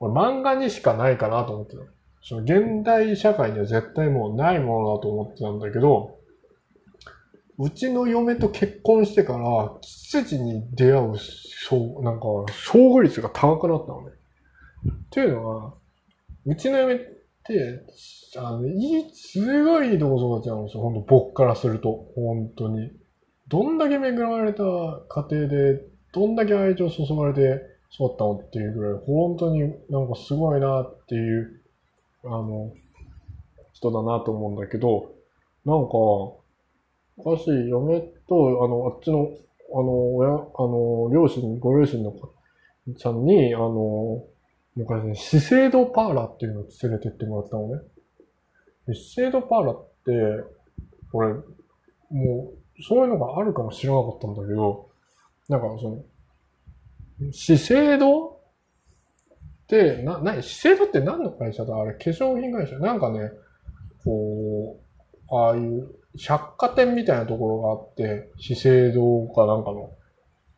[0.00, 1.82] 俺漫画にしかないかなと思ってた。
[2.22, 6.18] その現代社会には絶対もうないものだと思ってたんだけど、
[7.58, 12.26] うちの嫁と結婚してから、羊に出会う、そう、なんか、
[12.70, 14.12] 遭遇率が高くなったのね。
[14.90, 15.74] っていうのは、
[16.46, 16.98] うちの嫁っ
[17.44, 17.82] て、
[18.36, 20.82] あの、いい、すごいいいとこ育ちなんですよ。
[20.82, 22.06] ほんと僕からすると。
[22.14, 22.92] 本当に。
[23.48, 25.82] どんだけ恵まれた家庭で、
[26.12, 31.60] どんだけ愛情注がれて育ったのっていうぐらい、本当になんかすごいなっていう、
[32.24, 32.72] あの、
[33.72, 35.14] 人だなと思うんだけど、
[35.64, 36.38] なんか、
[37.16, 39.30] 昔、嫁と、あの、あっちの、
[39.74, 42.14] あの、親、あの、両親、ご両親の
[42.96, 44.24] ちゃんに、あの、
[44.76, 47.82] 昔ね、資生堂パーラっていうのを連れてってもらったのね。
[48.94, 50.12] 資生堂パーラって、
[51.12, 51.34] 俺、
[52.10, 54.88] もう、そういうのがあるかもしれなかったんだけど、
[55.48, 56.04] なんかそ
[57.20, 58.30] の、資生堂っ
[59.66, 61.76] て、な、な、資生堂って何の会社だ？
[61.76, 62.78] あれ、化粧品会社？
[62.78, 63.30] なんかね、
[64.04, 64.80] こ
[65.30, 69.92] う、ああいう百貨店みたいなところがあって、資生堂かなんかの。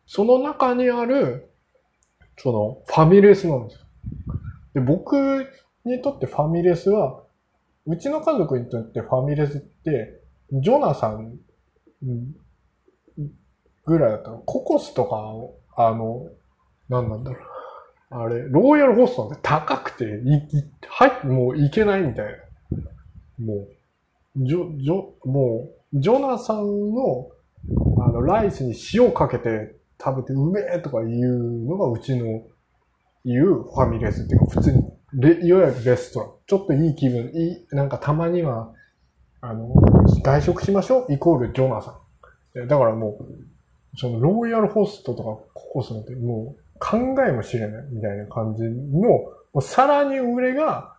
[0.05, 1.49] その中にある、
[2.37, 3.85] その、ファミレスなんですよ。
[4.75, 5.47] で、僕
[5.85, 7.23] にとってファミレスは、
[7.85, 11.39] うちの家族にとってファミレスって、ジョナサン
[13.85, 14.39] ぐらいだったの。
[14.39, 16.27] ココスとか、あの、
[16.89, 17.51] 何なんだろう。
[18.13, 22.25] あれ、ローヤルホストなんて高くて、い、い、はい、もういけないみたい
[23.39, 23.45] な。
[23.45, 23.67] も
[24.35, 27.29] う、ジョ、ジョ、もう、ジョナサンの、
[28.03, 32.41] あの、ライスに塩かけて食べてうめえとか言うのがうちの
[33.23, 34.83] 言うファミレスっていうか、普通に、
[35.13, 36.29] レ、いわゆるレストラン。
[36.47, 38.73] ちょっといい気分、いい、なんかたまには、
[39.41, 39.73] あの、
[40.23, 41.97] 外食しましょうイコールジョナサ
[42.55, 42.67] ン。
[42.67, 50.95] だからもう、そのローヤルホストとかココスなんてもう考えもしれないみたいな感じの、もうさらに上が、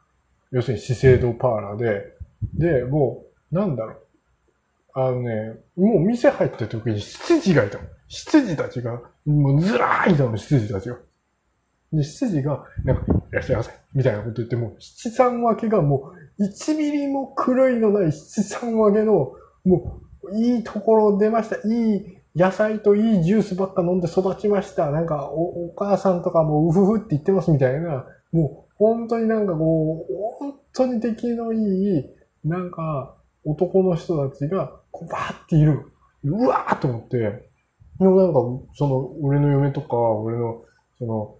[0.50, 2.14] 要するに資生堂パーラーで、
[2.54, 3.98] で、もう、なんだろう。
[4.94, 7.84] あのね、もう店入った時に羊がいたの。
[8.08, 10.96] 羊たちが、もうずらーいたの、羊たちが。
[11.92, 19.32] で、羊が、なんか、いらっしゃいませ、みたいなこと言っても、七三分けがもう、1ミリも狂いのない七三分けの、
[19.64, 21.56] もう、いいところ出ました。
[21.56, 24.90] いい野菜といいジュースばっか飲んで育ちました。
[24.90, 31.58] なんかお、お母さんとかもうふふって言ってますみたいな、もう、本当になんかこう、本当に出来のい
[31.98, 32.04] い、
[32.44, 35.92] なんか、男の人たちが、こう、バーっている。
[36.24, 37.18] うわーと思って、
[37.98, 38.40] でもなんか、
[38.74, 40.62] その、俺の嫁とか、俺の、
[40.98, 41.36] その、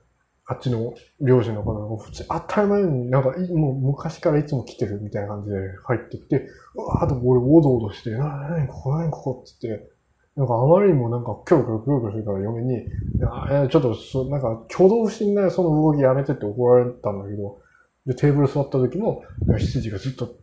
[0.47, 9.69] あっちの両親の方が、普通、当たり前に、なんか、もう昔からいつも来てるみたいな感じで入ってきて、うわーと俺、おどおどして、な、なにここ、なにここって。
[9.69, 9.93] 言って、
[10.35, 12.87] なんかあまりにもなんか、キョロキョロキョロキョロするから嫁に、
[13.25, 17.61] あちょっとそ、なんか、挙動不審なその動きやめてって怒られたんだけど、
[18.07, 19.23] で、テーブル座った時も、
[19.59, 20.35] 羊がずっと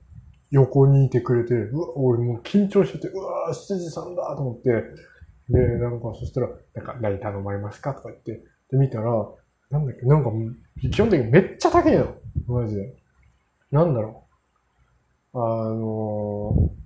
[0.52, 4.70] 横にいてくれて、うわ、俺もう緊張してて、うわー、羊さんだと思って、
[5.50, 9.28] で、なんか、そしたら、なんか、何頼まれますかとか言って、で、見たら、
[9.70, 10.32] なんだっけ、なんか、
[10.92, 12.16] 基本的にめっちゃ高いの。
[12.48, 12.96] マジで。
[13.72, 14.24] なんだろ
[15.34, 16.80] うあのー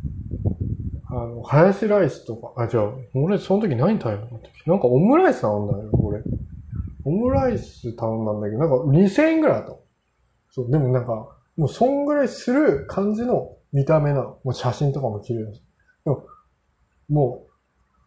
[1.15, 6.23] あの、ハヤシライスとか、あ、じゃあ、俺その時何頼んだっけなんかオムライス頼んだよ、俺。
[7.05, 9.75] オムライス頼んだんだけど、なんか2000円ぐらいだった。
[10.49, 14.39] そう、でもなんか、もうそんぐらいする感じの見た目なの。
[14.43, 15.63] もう写真とかも綺麗だし。
[16.03, 16.25] でも、
[17.09, 17.45] も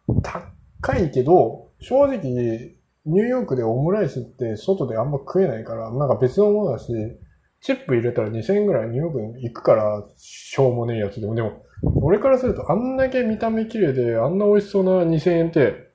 [0.09, 2.76] う、高いけど、正直、
[3.07, 6.93] ニューヨークでオムライスって外であんま食えないから、なんか別のものだし、
[7.61, 11.33] チップ入れたら2000円ぐらいニューヨークに行くから、しょうもねえやつでも。
[11.33, 11.63] でも、
[12.01, 15.87] 俺からするとあんだけ見た目綺麗で、あんな美味しそうな2000円って、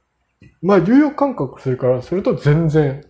[0.63, 3.05] まあ、有力感覚するからすると全然、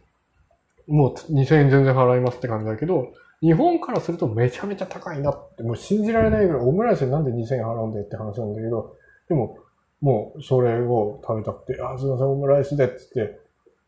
[0.88, 8.96] もう2000円全然払いますって感じだけど、日本からするとめちゃめちゃ高いなって、もう信じられないぐらい、オムライスなんで2000円払うんだよって話なんだけど、
[9.28, 9.58] でも、
[10.00, 13.41] もうそれを食べたくて、あ、すいません、オムライスでって言って、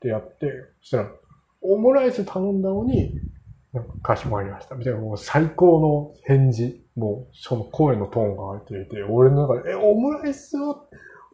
[0.04, 1.10] ってやって、そしたら、
[1.62, 3.18] オムライス頼んだのに、
[3.72, 4.74] なんかかしこまりました。
[4.74, 6.84] みたいな、もう最高の返事。
[6.94, 10.86] もう、その声のトーンが入っていて、俺の中で、え、オムライスを、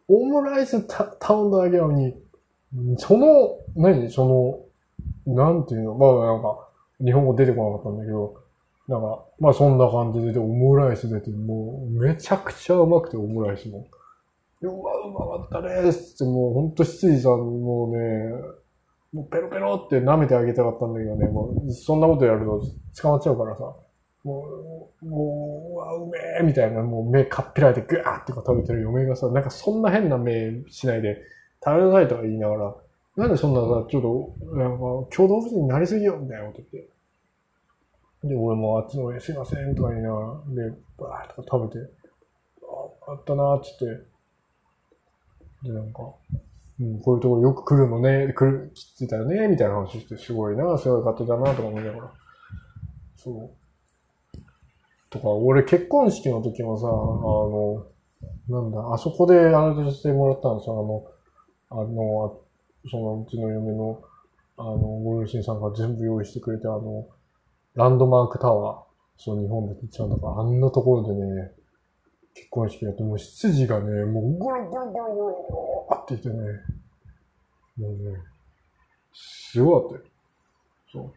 [0.09, 2.15] オムライスた頼んだだけなのに、
[2.97, 4.65] その、何そ
[5.27, 6.69] の、なんていうのまあなんか、
[7.05, 8.41] 日本語出てこなかったんだけど、
[8.89, 13.87] なんか、まあそんな感じで、オムライス出て、もう、めちゃくちゃうまくて、オムライスも。
[14.63, 18.60] うわ、うまかったですって、もうほんと七時さん、もうね、
[19.12, 22.62] もうペロペロって舐めてあげたかったんだけどね、もう、そんなことやると
[23.03, 23.75] 捕まっちゃうからさ、
[24.23, 31.23] もう、もう、うわ、うめえみたいな、もう目かっぴらいてグワーってか食べてる嫁がさ、なんかそんな変な目しないで、
[31.64, 32.77] 食べなさいとか言いながら、
[33.16, 34.79] なんでそんなさ、ちょっと、なんか、
[35.14, 36.90] 共同物になりすぎよみたいなこと言って。
[38.29, 41.90] で、俺もあっちの上すいませんとか言いながら、で、バーとか食べて、
[43.09, 46.14] あ、あったなーっつって、で、なんか、
[46.81, 52.12] うん、こういうところよく来るのね、来る、来てたよね、みたいな話して、すごいな、すごい方だな、とか思いながら。
[53.16, 54.40] そう。
[55.11, 57.87] とか、俺結婚式の時もさ、あの、
[58.62, 61.12] なんだ、あそこであれしてもらったんですよ、
[61.71, 62.40] あの、あの、
[62.90, 64.03] そのうちの嫁の、
[64.57, 67.07] あの、ご両親さんが全部用意してくれて、あの、
[67.75, 68.79] ランドマークタワー、
[69.19, 71.53] そう日本で一番だから、あんなところでね、
[72.40, 76.35] 結婚式やって、もう執事がね、もうゴロゴロゴロゴロって言ってね、
[77.76, 78.18] もうね、
[79.12, 80.11] すごかったよ。
[80.90, 81.12] そ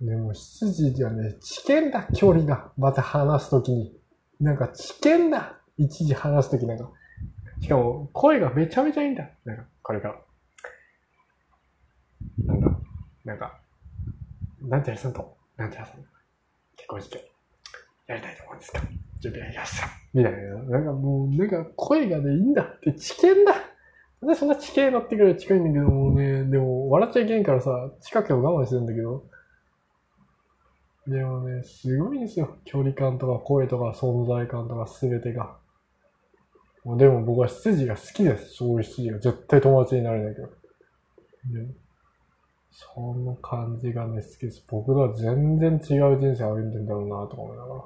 [0.00, 0.06] う。
[0.06, 2.72] でも、執事ではね、危険だ、距離が。
[2.78, 4.00] また話すときに。
[4.40, 5.58] なんか、危険だ。
[5.76, 6.90] 一時話すときなんか。
[7.60, 9.28] しかも、声がめちゃめちゃいいんだ。
[9.44, 10.22] なんか、これから。
[12.46, 12.70] なんだ、
[13.24, 13.60] なんか、
[14.62, 15.96] なんてやさんと、なんてやさん。
[16.76, 17.18] 結婚式
[18.06, 18.80] やりたいと思うんですか
[19.20, 19.88] 準備はいました。
[20.14, 20.38] みたいな。
[20.62, 23.52] なんかもう、なんか声がね、いいんだって、知見だ
[24.22, 29.24] なんでそんな地形乗ってくる近いんだけどもね、でも笑っちゃいけんからさ、近くでも我慢してるんだけど。
[31.06, 32.56] でもね、すごいんですよ。
[32.64, 35.58] 距離感とか声とか存在感とか全てが。
[36.96, 38.54] でも僕は羊が好きです。
[38.54, 39.18] そういう羊が。
[39.18, 40.48] 絶対友達になれないけど。
[42.70, 44.64] その感じがね、好きです。
[44.68, 47.84] 僕とは全然違う人生歩んでんだろうなとか思いながら。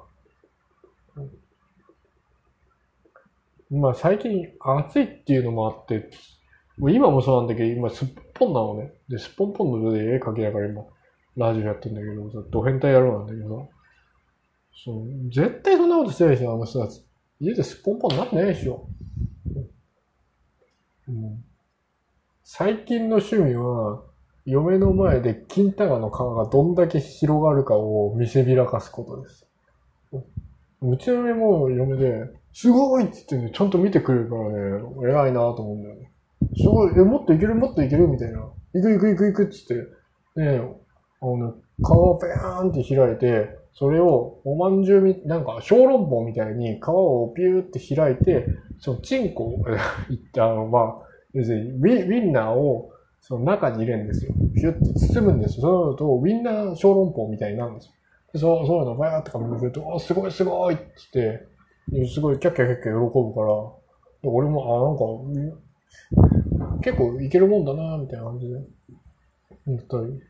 [3.71, 6.09] まあ最近暑いっていうのもあって、
[6.77, 8.93] もう今もそうなんだけど、今すっぽんなのね。
[9.07, 10.83] で、すっぽんぽんの上で絵描きながら今、
[11.35, 13.75] ラジオやってんだけど、さ、ド変態野郎なんだけどさ。
[14.83, 17.03] そう、絶対そんなことしてないでしょ、あの人たち。
[17.39, 18.87] 家ですっぽんぽんなってないでしょ。
[21.07, 21.43] うん、
[22.43, 24.03] 最近の趣味は、
[24.45, 29.47] 嫁の前で金玉の皮がどんだけ広がるかを見せびらかすことです。
[30.81, 34.57] うちの嫁も嫁で、すごいって言ってね、ちゃんと見てくれるからね、
[35.03, 36.11] 偉いなと思うんだよね。
[36.57, 38.39] すごい、え、もっといけるもっといけるみたいな。
[38.73, 39.85] 行く行く行く行くって言っ
[40.35, 40.75] て、ね、
[41.21, 41.53] あの、ね
[41.83, 48.47] 皮をペーンって開いて、それをおまんじゅうみ、なんか小籠包みたいに皮をピューって開いて、
[48.79, 49.65] そのチンコ、
[50.09, 50.95] いって、あの、まあ、
[51.33, 52.91] 要するにウィンナーを
[53.27, 54.35] その中に入れるんですよ。
[54.53, 55.61] ピュッて包むんですよ。
[55.63, 57.93] そうなると、ウィンナー小籠包みたいになるんですよ。
[58.33, 60.85] でそうそういうのバーってか見ると、あ、すごいすごいって
[61.89, 65.25] 言って、すごいキャッキャキャッキャ喜ぶから、俺も、
[66.13, 68.57] あ、なんか、結構いけるもんだな、みたいな感じで、
[69.65, 70.21] 思ったり。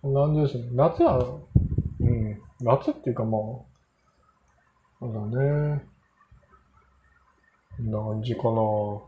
[0.00, 0.68] そんな感じですね。
[0.74, 1.40] 夏は、
[1.98, 3.40] うん、夏っていうかまあ、
[5.00, 5.84] そうだね。
[7.78, 9.07] こんな感じかな。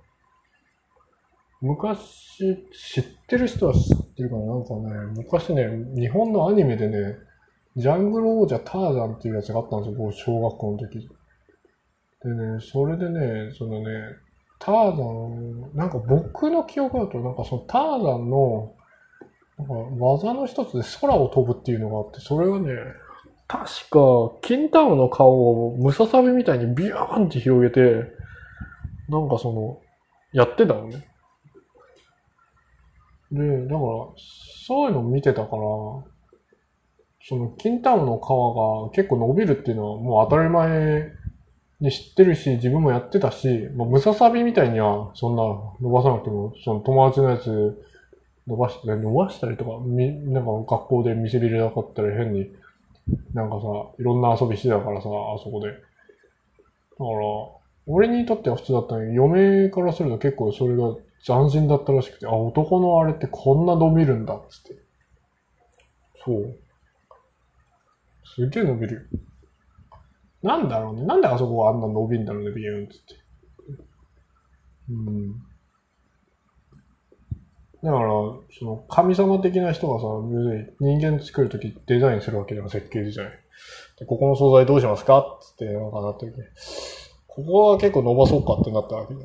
[1.60, 4.46] 昔、知ってる人は知ってるかな？
[4.46, 7.16] なんかね、昔ね、日本のアニメでね、
[7.76, 11.08] ジャングル王者ターザンっていうやつがあったんですよ、僕、小学校の時。
[12.22, 13.86] でね、それでね、そのね、
[14.58, 18.74] ターザン、なんか僕の記憶だと、なんかそのターザンの、
[19.58, 22.74] なんか技の一つで空を飛ぶっていうのがあって、それがね、
[23.46, 28.04] 確か、キンタムの顔をムササビみたいにビューンって広げて、
[29.08, 29.80] なんかその、
[30.32, 31.06] やってたのね。
[33.32, 33.80] で、だから、
[34.66, 35.62] そういうの見てたから、
[37.22, 41.12] その、キンタムの皮が結構伸びるっていうのはもう当たり前
[41.80, 45.42] に知ってるし、自分もやってたし、まあ、ムササビみたいにはそんな
[45.80, 47.84] 伸ばさなくても、その友達のやつ
[48.46, 52.50] 伸ばして、伸ばしたりとか、み、なんか学校で見せびれなかったり変に、
[53.32, 53.66] なんかさ、
[53.98, 55.68] いろんな遊びしてたからさ、あそこで。
[55.68, 55.82] だか
[57.04, 57.08] ら、
[57.86, 60.94] 俺にとっては普通だったのに、嫁からすると結構それが
[61.24, 64.82] 斬新だったらしくて、あ、男のあれってこんな伸びるんだっ、つって。
[66.24, 66.58] そう。
[68.24, 69.00] すげえ伸びるよ。
[70.42, 71.04] なんだろうね。
[71.04, 73.14] なんであそこがあんな伸びんだろうね、ビューンつって。
[74.90, 75.32] うん。
[77.82, 78.08] だから、
[78.58, 83.32] その、神様的な人がさ、別に人間作るときデザインするわけでも設計じゃない。
[83.98, 86.32] で、ここの素材どうしますかつって、なんかなった時
[87.26, 89.20] ここは結構伸ばそうかってなったわけだ。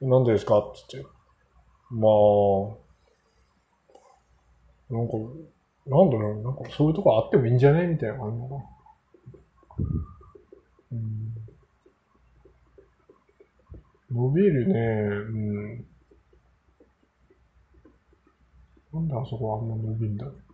[0.00, 0.72] なんでですか？
[0.74, 1.04] つって。
[1.90, 2.12] まあ、
[4.90, 5.14] なんか、
[5.86, 7.86] なんだろう、なんかそういうとこあってもいいんじゃね？
[7.86, 8.64] みたいな感じかな。
[10.92, 11.34] うん、
[14.10, 15.86] 伸びるね、うん。
[18.94, 20.47] なんであそこあんな伸びんだろう。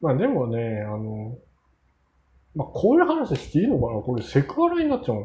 [0.00, 1.36] まあでもね、あの、
[2.54, 4.00] まあこういう話していいのかな？
[4.00, 5.22] これセクハラになっちゃうの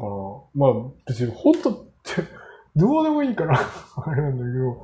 [0.52, 0.66] かな？
[0.72, 2.22] まあ別に本当って、
[2.76, 3.58] どうでもいいから、
[4.04, 4.82] あれなんだけど、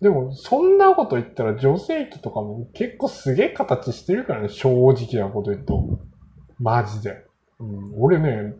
[0.00, 5.98] でもそんなこと言ったら女性器とかも結構すげえ形してるからね、正直なこと言うと。
[6.58, 7.24] マジで。
[7.58, 8.54] うん、俺ね、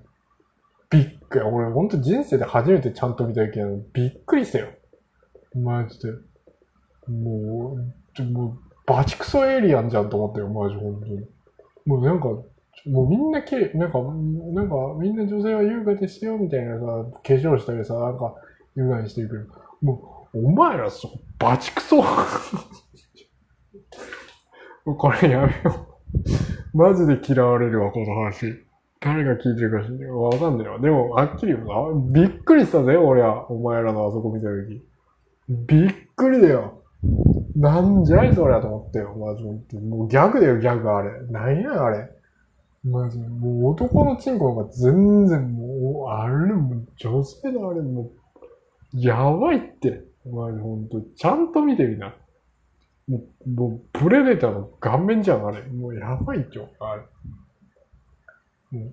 [0.90, 1.44] びっくり。
[1.44, 4.68] 俺ほんと人生で初めてちゃんと見たけど、びっくりしたよ。
[5.55, 6.12] マジで。
[7.09, 7.76] も
[8.18, 11.26] う、もう、バチクソエイリアンじゃんと思ったよ、マジ本当に。
[11.87, 12.28] もうなんか、
[12.87, 18.35] もうみんなきれい、なんか、なんかみんな女性は優雅ですよ、みたいなさ、化粧したりさ、なんか
[18.76, 19.45] 優雅にしてるけど、
[19.82, 22.03] もう、お前らそ、バチクソ
[24.85, 25.87] これやめよ
[26.74, 26.76] う。
[26.76, 28.64] マジで嫌われるわ、この話。
[29.01, 30.78] 誰が聞いてるか知んないわかんないわ。
[30.78, 31.74] でも、はっきり言うな。
[32.12, 33.51] びっくりしたぜ、俺は。
[33.51, 34.82] お前らのあそこ見たとき。
[35.49, 36.82] びっくりだよ。
[37.57, 39.86] なんじゃいそりゃと思ってよ、マジ本当に。
[39.86, 41.26] もうギャグだよ、ギャグあれ。
[41.26, 42.11] なんやあれ。
[42.84, 43.28] マジで。
[43.28, 48.11] もう男のチンコが全然もう、あれもう女性のあれも
[48.92, 50.05] う、やばいって。
[50.26, 52.14] マジ本当ちゃんと見てみな。
[53.07, 55.62] もう、もう、プレデターの顔面じゃん、あれ。
[55.68, 57.02] もうやばいっちょ、あれ。
[58.78, 58.92] もう。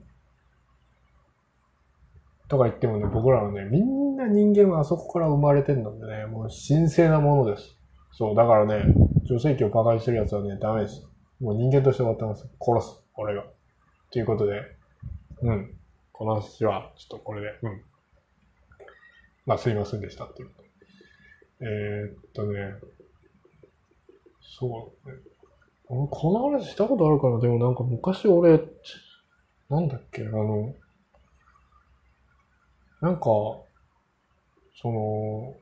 [2.47, 7.80] とか言ってもね、僕らはね、みんな人間はあそこから生まれてんのでね、もう神聖なものです。
[8.11, 8.93] そう、だからね、
[9.23, 11.07] 女性器を馬鹿にしてる奴はね、ダメです。
[11.39, 12.47] もう人間として終わってます。
[12.59, 13.43] 殺す、俺が。
[14.11, 14.61] ということで、
[15.41, 15.75] うん。
[16.11, 17.81] この話は、ちょっとこれで、うん。
[19.45, 20.51] まあ、すいませんでしたっていう。
[21.61, 22.75] えー、っとね、
[24.41, 25.15] そうね。
[25.87, 28.61] この話したことあるかなでもなんか昔俺、
[29.69, 30.73] なんだっけ、あの、
[33.01, 33.21] なんか、
[34.79, 35.55] その、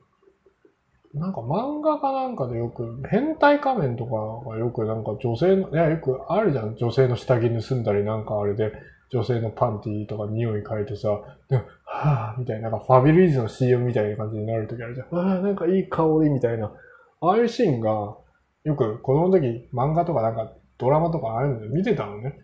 [1.14, 6.76] なんか漫画かなんかでよく、変態仮面とかがよくなんか女性の、いやよくあるじゃん。
[6.76, 8.72] 女性の下着盗んだりなんかあれで、
[9.10, 11.08] 女性のパンティーとか匂い嗅いでさ、
[11.48, 15.18] ではぁ、みたいな、なんかファビリーズの CM みたいな感じになるときあるじゃん。
[15.18, 16.72] ああ、なんかいい香りみたいな。
[17.20, 18.16] ああいうシーンが、
[18.62, 22.38] よく子供の時漫画とかなんかドラマとかああいうので見てたのね。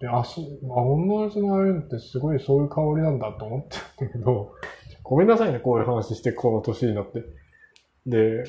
[0.00, 4.52] で、あ、そ、あ、女の人のああいうのってすごいそういう香りなんだと思ってたんだけど、
[5.02, 7.24] ごめんなさいね、こういう話してこの年になって。
[8.06, 8.44] で、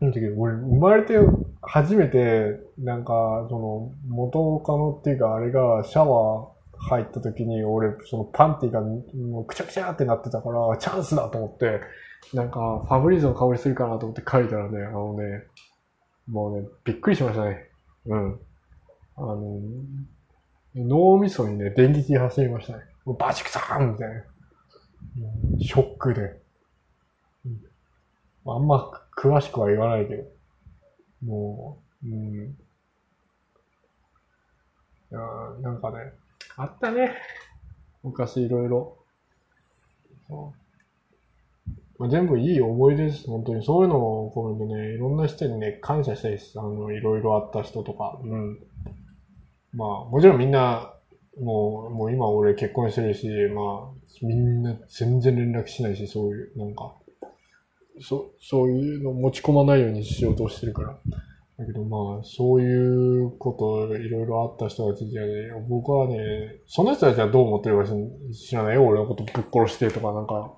[0.00, 1.18] なんだけ、俺、生まれて
[1.62, 6.48] 初めて、なんか、その、元カノっていうか、あれがシャワー
[6.78, 11.80] 入った時に、俺、そのパンティがもうくちゃくちゃってなってたから、チャンスだと思って、
[12.34, 15.44] なんか、ファブリーズの香りするかなと思って書いたらね、あのね、
[16.26, 17.68] もうね、びっくりしましたね。
[18.06, 18.40] うん。
[19.16, 19.60] あの、
[20.74, 22.84] 脳みそにね、電撃走りましたね。
[23.18, 24.22] バチクサーンみたいな。
[25.60, 26.39] ショックで。
[28.46, 30.24] あんま詳しくは言わないけど。
[31.24, 32.56] もう、うん。
[35.12, 35.18] いや
[35.60, 36.12] なんかね、
[36.56, 37.16] あったね。
[38.02, 38.96] 昔いろいろ。
[41.98, 43.62] まあ、全部いい思い出です、本当に。
[43.62, 46.58] そういうのを込めてね、いろんな人にね、感謝したいです。
[46.58, 48.18] あの、いろいろあった人とか。
[48.24, 48.58] うん。
[49.74, 50.94] まあ、もちろんみんな、
[51.38, 56.94] もう、もう今俺結婚してるし、まあ、みんな全然連絡しないし、そういう、なんか、
[58.00, 60.98] そ、そういうの持ち込まないようにしようとしてるから。
[61.58, 63.52] だけどまあ、そういうこ
[63.88, 65.20] といろいろあった人たちで、
[65.68, 67.84] 僕はね、その人たちはどう思ってるか
[68.32, 68.86] 知らないよ。
[68.86, 70.54] 俺のことぶっ殺してとか、なんか、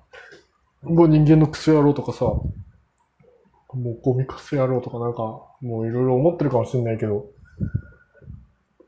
[0.83, 2.45] もう人間のクソ野郎とかさ、も
[3.73, 7.25] うゴミカス野郎とかなんか、もういろいろ思ってるかもしれないけど、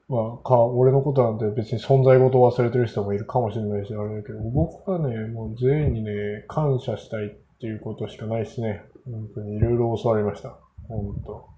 [0.07, 7.35] まあ、か、俺のことなんて別に存在ごと忘れてる人もいるかもしれないし、あれだけど、僕はね、もう全員にね、感謝したい
[7.65, 8.85] ていうことしかないですね。
[9.05, 10.55] 本当にいろいろ教わりました。
[10.87, 11.49] 本当。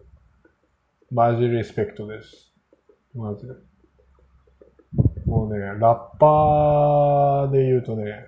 [1.11, 2.53] マジリスペクトです。
[3.13, 3.53] マジで。
[5.25, 8.25] もうね、ラッパーで言うとね、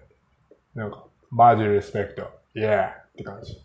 [0.76, 2.24] なんか、マジリスペクト、
[2.54, 3.58] イエーって感じ。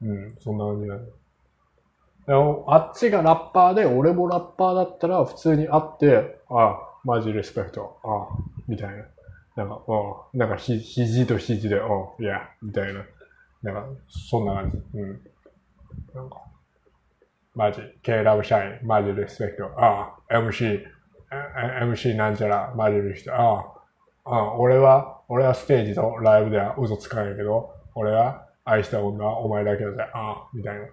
[0.00, 0.08] うん。
[0.08, 1.02] うん、そんな感じだね。
[2.68, 9.04] あっちがラッパーで、俺もラッパーだったら、普通に会って、ああ、マジリスペクト、ああ、みたいな。
[9.60, 9.82] なんか、
[10.32, 13.04] うん、なんかひ、肘と肘で、うん、いや、みたいな。
[13.62, 14.98] なんか、そんな感じ。
[14.98, 15.20] うん。
[16.14, 16.36] なんか、
[17.54, 19.64] マジ、K ラブシャイン、マジリスペクト。
[19.78, 20.82] ああ、MC、
[21.82, 23.34] MC なんちゃら、マジリスペクト。
[23.34, 23.74] あ
[24.24, 30.02] あ、あ、俺は、俺はステージとライブでは嘘つかないけど、俺は愛した女はお前だけだぜ。
[30.14, 30.86] ああ、みたいな。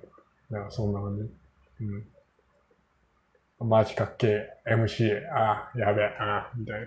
[0.50, 1.86] なんかそんな感じ。
[1.86, 3.68] うん。
[3.70, 4.28] マジかっけ
[4.66, 6.82] え、MC、ああ、やべえ、ああ、みたい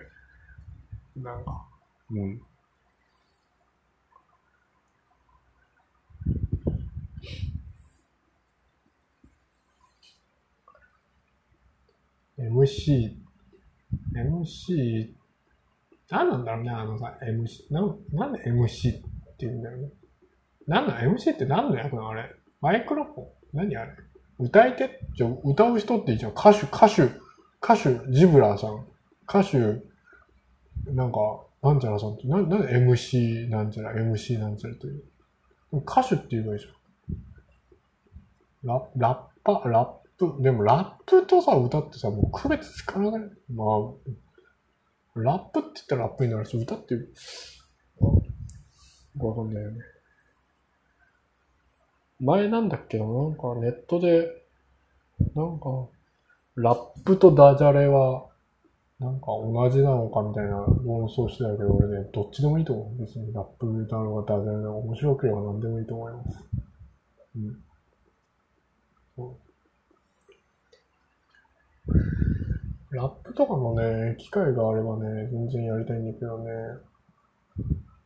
[1.15, 1.31] な。
[1.33, 1.65] なんか、
[2.11, 2.41] うん。
[12.37, 13.15] MC、
[14.15, 15.13] MC、
[16.09, 19.03] 何なんだろうね、あのさ、MC、な、なんで MC って
[19.39, 19.89] 言うんだろうね。
[20.67, 22.09] なんだ、MC って何の役なの？
[22.09, 22.35] あれ。
[22.59, 23.27] マイクロフォン？
[23.53, 23.91] 何あれ？
[24.39, 24.99] 歌い手？
[25.15, 26.31] じゃ歌う人っていいじゃん。
[26.31, 27.03] 歌手、歌手、
[27.61, 28.87] 歌手、ジブラーさん。
[29.29, 29.57] 歌手、
[30.91, 31.19] なんか、
[31.63, 35.03] なんちゃらさんって、な、なんで MC なんちゃら、MC なんちゃらという。
[35.73, 36.73] 歌手って言えばいいじゃん。
[38.63, 39.87] ララッパ、ラッ
[40.17, 43.11] プ、でもラップとさ、歌ってさ、もう区別つかない？
[43.53, 46.95] まあ、ラップって言ったらラップになるし、歌って、
[49.17, 49.79] わかんないよね。
[52.19, 54.29] 前なんだっけな、なんかネットで、
[55.35, 55.87] なんか、
[56.55, 58.30] ラップとダジャレは、
[59.01, 63.01] なんか同じなのかみたいな論争してたけど、俺ね、どっちでもいいと思う。
[63.01, 66.45] 別にラップだろうがダジャレだろうが面白ければ何でもいいと思います。
[67.35, 67.63] うん。
[69.15, 69.37] そ
[71.89, 76.51] うラップとかのね、機会があればね、全然やりたいんだけどね。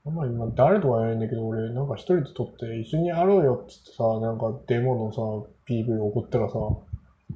[0.06, 5.20] あんまり今誰とは言えないんだけど、俺なんか一人で撮って一緒にやろうよって言ってさ、なんかデモのさ、
[5.68, 6.56] PV 送ったらさ、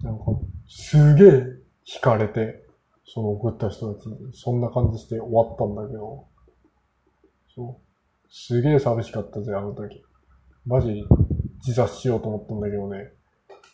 [0.03, 0.25] なんか
[0.69, 1.43] すげえ
[1.85, 2.68] 惹かれて、
[3.11, 6.27] その送った人たちに、そんな感じして終わったんだけど、
[7.55, 7.89] そう。
[8.29, 10.03] すげえ寂しかったぜ、あの時。
[10.65, 11.03] マジ
[11.65, 13.11] 自殺しようと思ったんだけどね。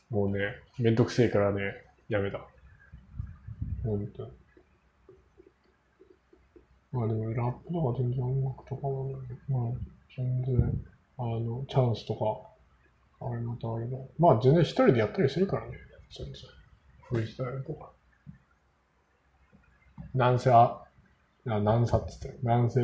[0.10, 0.40] もうね、
[0.80, 1.62] めんどくせえからね、
[2.08, 2.40] やめた。
[3.84, 4.32] ほんと。
[6.94, 9.16] まあでも、ラップとか全然音楽とかもね、
[9.50, 9.62] まあ、
[10.16, 10.84] 全然、
[11.18, 13.98] あの、チャンスとか、あれまたあれば。
[14.18, 15.78] まあ全然一人でやったりするからね。
[16.16, 16.36] 全然。
[17.10, 17.92] フリースタイルとか。
[20.16, 20.82] なんせ、あ、
[21.46, 22.82] あなんさっつって、なんせ、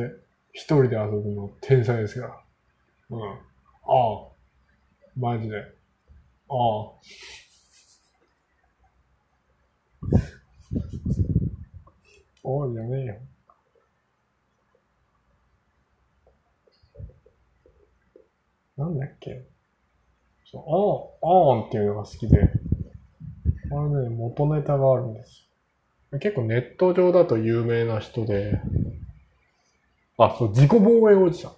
[0.52, 2.44] 一人で遊ぶの天才ですから。
[3.10, 3.22] うん。
[3.22, 4.32] ああ。
[5.16, 5.56] マジで。
[5.56, 6.54] ああ。
[12.44, 13.16] おいじゃねえよ。
[18.76, 19.46] なんだっけ
[20.44, 25.48] そう、あー、あーんっていうのが好きで、あれね、元ネタがあるんです。
[26.20, 28.60] 結構ネット上だと有名な人で、
[30.18, 31.52] あ、そう、自己防衛おじさん。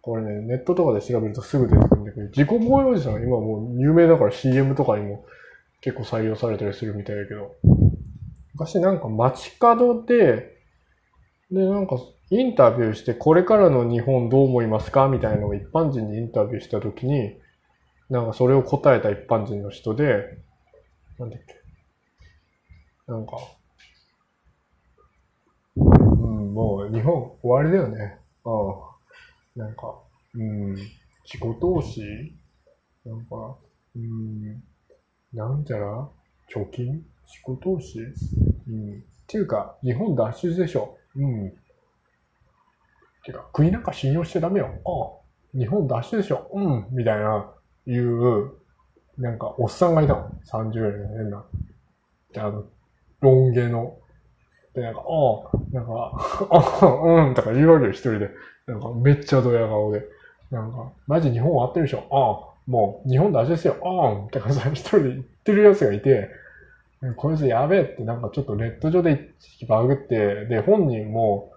[0.00, 5.26] これね、ネットとかで調べるとすぐ出てくるんだけど、自己防衛おじさんは今もう有名だから CM とかにも
[5.80, 7.54] 結構採用されたりするみたいだけど、
[8.54, 10.56] 昔なんか街角で、
[11.50, 11.98] で、なんか
[12.30, 17.38] インタビューして、これからの日本どう思いますかみたいなのを一般人にインタビューしたときに、
[18.10, 20.38] なんかそれを答えた一般人の人で、
[21.18, 21.54] なんだっけ。
[23.06, 23.32] なんか、
[25.76, 28.18] うん、もう日本終わりだよね。
[28.44, 28.98] ああ。
[29.54, 29.94] なんか、
[30.34, 32.00] うん、自己投資
[33.06, 33.56] なんか、
[33.94, 34.60] うん、
[35.32, 36.08] なんちゃら？
[36.52, 36.94] 貯金？
[37.24, 38.98] 自己投資うん。
[38.98, 40.98] っていうか、日本脱出でしょ。
[41.14, 41.52] うん。
[43.24, 44.66] てか、国なんか信用しちゃダメよ。
[44.66, 46.50] ああ、日本脱出でしょ。
[46.52, 47.52] うん、みたいな、
[47.86, 48.50] いう、
[49.16, 50.28] なんか、おっさんがいたの。
[50.50, 51.44] 30円の変な。
[52.38, 52.64] あの、
[53.20, 53.96] ロン毛の。
[54.78, 56.12] で、なんか、ああ、なんか、
[56.50, 58.30] ああ、うん、とか言うわけよ、一人で。
[58.66, 60.04] なんか、めっちゃドヤ顔で。
[60.50, 63.76] なんか、マジ日本終わってるでしょああ、もう、日本大事ですよ。
[63.82, 66.30] ああ、とかさ、一人で言ってる奴がいて、
[67.16, 69.30] こいつやべえってなんかちょっとネット上で
[69.68, 71.52] バグって、で、本人も、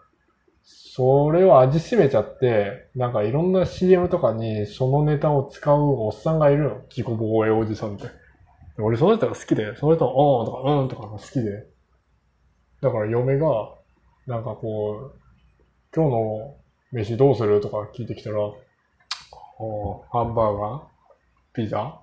[0.63, 6.81] それを味しめちゃって、なんかいろんな CM とかにそのネタを使うおっさんがいるの。
[6.89, 8.05] 自己防衛おじさんって。
[8.77, 11.65] 俺その人が好きで、その人の、おーとか、うんとかが好きで。
[12.81, 13.75] だから嫁が、
[14.27, 15.19] なんかこう、
[15.95, 16.55] 今日の
[16.91, 18.39] 飯どうするとか聞いてきたら、
[19.59, 20.81] おーハンバーガー
[21.53, 22.01] ピザ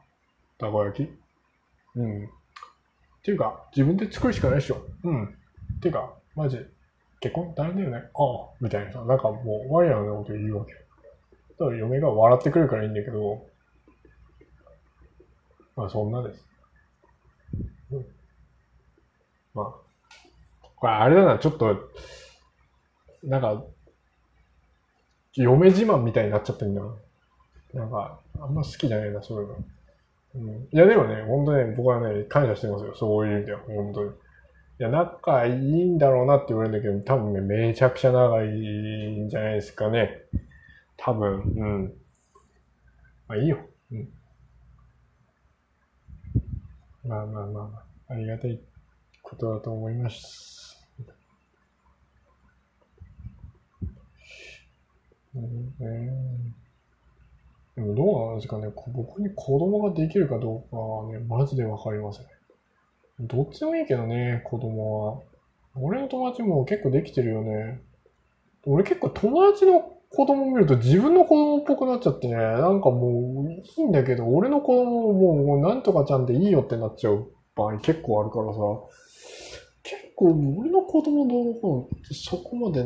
[0.58, 1.10] たこ焼き
[1.96, 2.24] うん。
[2.24, 2.28] っ
[3.22, 4.86] ていうか、自分で作るしかないでしょ。
[5.02, 5.24] うん。
[5.24, 5.28] っ
[5.80, 6.58] ていうか、マジ、
[7.20, 7.52] 結婚？
[7.56, 7.96] 大変だよね。
[7.96, 10.72] ああ、みたいなさ、なんかもう、ワイヤーのようなこと言うわけ。
[10.72, 10.78] だ
[11.66, 13.44] から嫁が笑ってくるからいいんだけど、
[15.74, 16.46] まあそんなです。
[17.90, 18.06] うん、
[19.54, 19.87] まあ、
[20.80, 21.90] これあれだな、ちょっと、
[23.24, 23.64] なんか、
[25.34, 26.94] 嫁自慢みたいになっちゃってんだな。
[27.74, 29.56] なんか、あんま好きじゃないな、そういうの。
[30.34, 32.94] うん、いや、でもね、本当ね、僕はね、感謝してますよ。
[32.94, 34.10] そういう意味では、本当に。
[34.10, 34.12] い
[34.78, 38.48] や、仲いいんだろうなって言われるんだけど、多分ね、めちゃくちゃ仲い
[39.20, 40.22] んじゃないですかね。
[40.96, 41.94] 多分、うん。
[43.26, 43.58] まあいいよ。
[43.90, 44.08] うん。
[47.04, 48.60] まあまあまあ、ありがたい
[49.22, 50.57] ことだと思います。
[55.34, 56.68] うん、えー
[57.78, 62.26] でもどうなんですかね、僕に子供ができるかどうかはね、マジでわかりません。
[63.20, 65.20] どっちでもいいけどね、子供は。
[65.76, 67.80] 俺の友達も結構できてるよね。
[68.64, 78.58] 俺結構友達の子供見ると自分の子供っぽくなっちゃってね、なんかもういいんだけど、俺の子供ももうなんとかちゃんでいいよってなっちゃう場合結構あるからさ、
[79.84, 82.84] 結構俺の子供のこうそこまで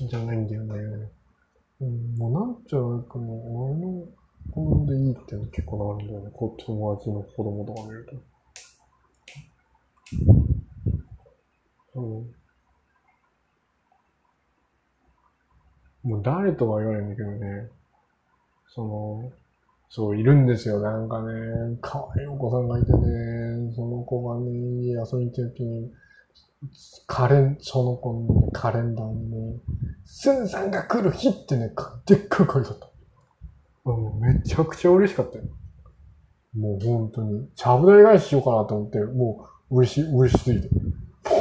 [0.00, 1.10] じゃないんだよね。
[1.80, 4.06] うん、もうなんちゃうかもう俺の
[4.52, 6.30] 子供でいいっていうの結構なるんだよね。
[6.32, 8.06] こう友達の子供とか見る
[11.94, 12.00] と。
[12.00, 12.34] うん。
[16.02, 17.68] もう誰とは言わないんだけどね。
[18.68, 19.32] その、
[19.90, 20.80] そう、いるんですよ。
[20.80, 25.90] なんかね、可愛いお子さんがいてね、その子がね、遊びに行った時に、
[27.06, 29.60] カレン、その子の、ね、カレンダーにね、
[30.04, 32.88] スンさんが来る日ってね、かでっかい書いてあった。
[33.86, 35.44] うん、めちゃくちゃ嬉しかったよ。
[36.56, 40.68] もう本当に、ちゃぶ台返ししようかなと思って、もう嬉しい、嬉しすぎて。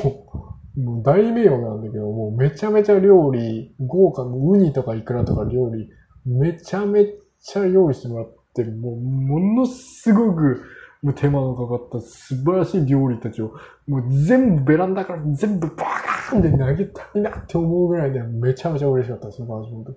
[0.04, 5.90] もう、もう大迷惑なんだけど、もうめちゃめちゃ料理、豪華、もうウニとかイクラとか料理、
[6.26, 7.06] めちゃめ
[7.42, 10.62] ちゃ用意してもらってる、もう、ものすごく、
[11.08, 13.54] もう手間のかかった素晴らしい料理たちを、
[13.88, 19.92] もう全部ベランダから全部バカーンって投げたいなって思うぐらいで、めちゃめちゃ嬉しかったですよ、マジ本当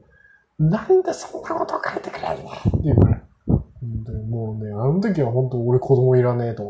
[0.63, 3.21] になんでそんなこと書いてくれるのっていうぐら。
[3.49, 3.65] 本
[4.07, 6.63] 当にもうね、あの時は本当俺子供いらねえと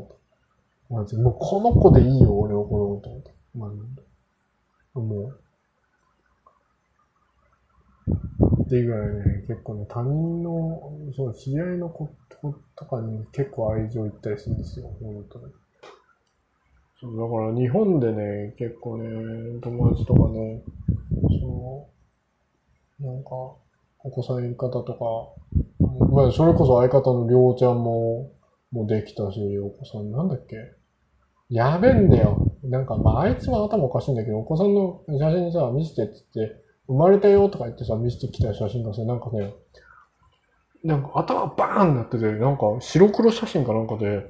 [0.88, 1.16] 思った。
[1.16, 5.01] もうこの子でいいよ、俺の子供と思った。
[5.01, 5.41] もう。
[8.71, 12.09] っていうぐらいね、結構ね、他人の、そう、知り合いの子
[12.77, 15.47] とかに結構愛情いったりするんですよ、本当に。
[17.01, 20.62] そう、だから日本でね、結構ね、友達とかね、
[21.41, 21.89] そ
[23.03, 23.31] の、なんか、
[24.05, 28.31] お子さんいる方とか、まあ、それこそ相方のりょうちゃんも、
[28.71, 30.55] もできたし、お子さん、なんだっけ
[31.49, 32.47] やべんだよ。
[32.62, 39.55] なんか、まあ、あいつも頭おかしいんだけど、お子さんの写真さ、見せてってって、生まれたよとか言ってさ、見せてきた写真がさ、なんかね、
[40.82, 44.26] なんか頭バーンなってて、なんか白黒写真かなんかで、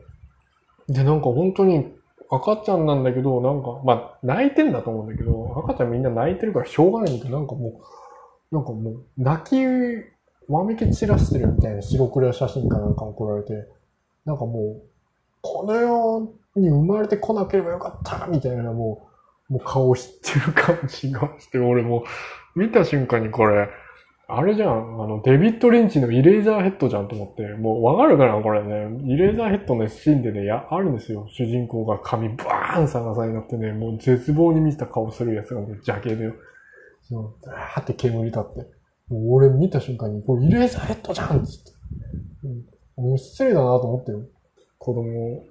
[0.86, 1.90] で、なんか本当に
[2.30, 7.80] 赤ちゃんなんだけど、なんか、まあ、泣いてんだと思うんだけど、赤ちゃんみんな泣いてるからしょうがないんだけど、なんかも
[8.50, 9.56] う、なんかもう、泣き、
[10.52, 13.66] わめき散らしてるみたいな白黒写真かなんか送られて、
[14.26, 14.82] なんかもう、
[15.40, 19.08] この世に生まれてこなければよかったみたいな、も
[19.48, 22.04] う、もう顔知ってる感じがして、俺も、
[22.54, 23.68] 見た瞬間にこれ、
[24.32, 29.02] あれじゃん、あの、デビッド・リンチのイレーザーヘッドじゃんと思って、もうわかるかなこれね。
[29.04, 31.26] イレーザーヘッドのシーンでね、や、あるんですよ。
[31.30, 36.34] 主人公が髪バーン逆さになってね、もう絶望に満ちた顔するやつがね、邪気でよ、
[37.02, 38.60] そう、ザーって煙立って。
[39.08, 41.72] もう俺見た瞬間に、これイレーザーヘッドじゃんっつって。
[42.98, 44.20] うん、もう失礼だなと思ってよ。
[44.78, 45.44] 子供、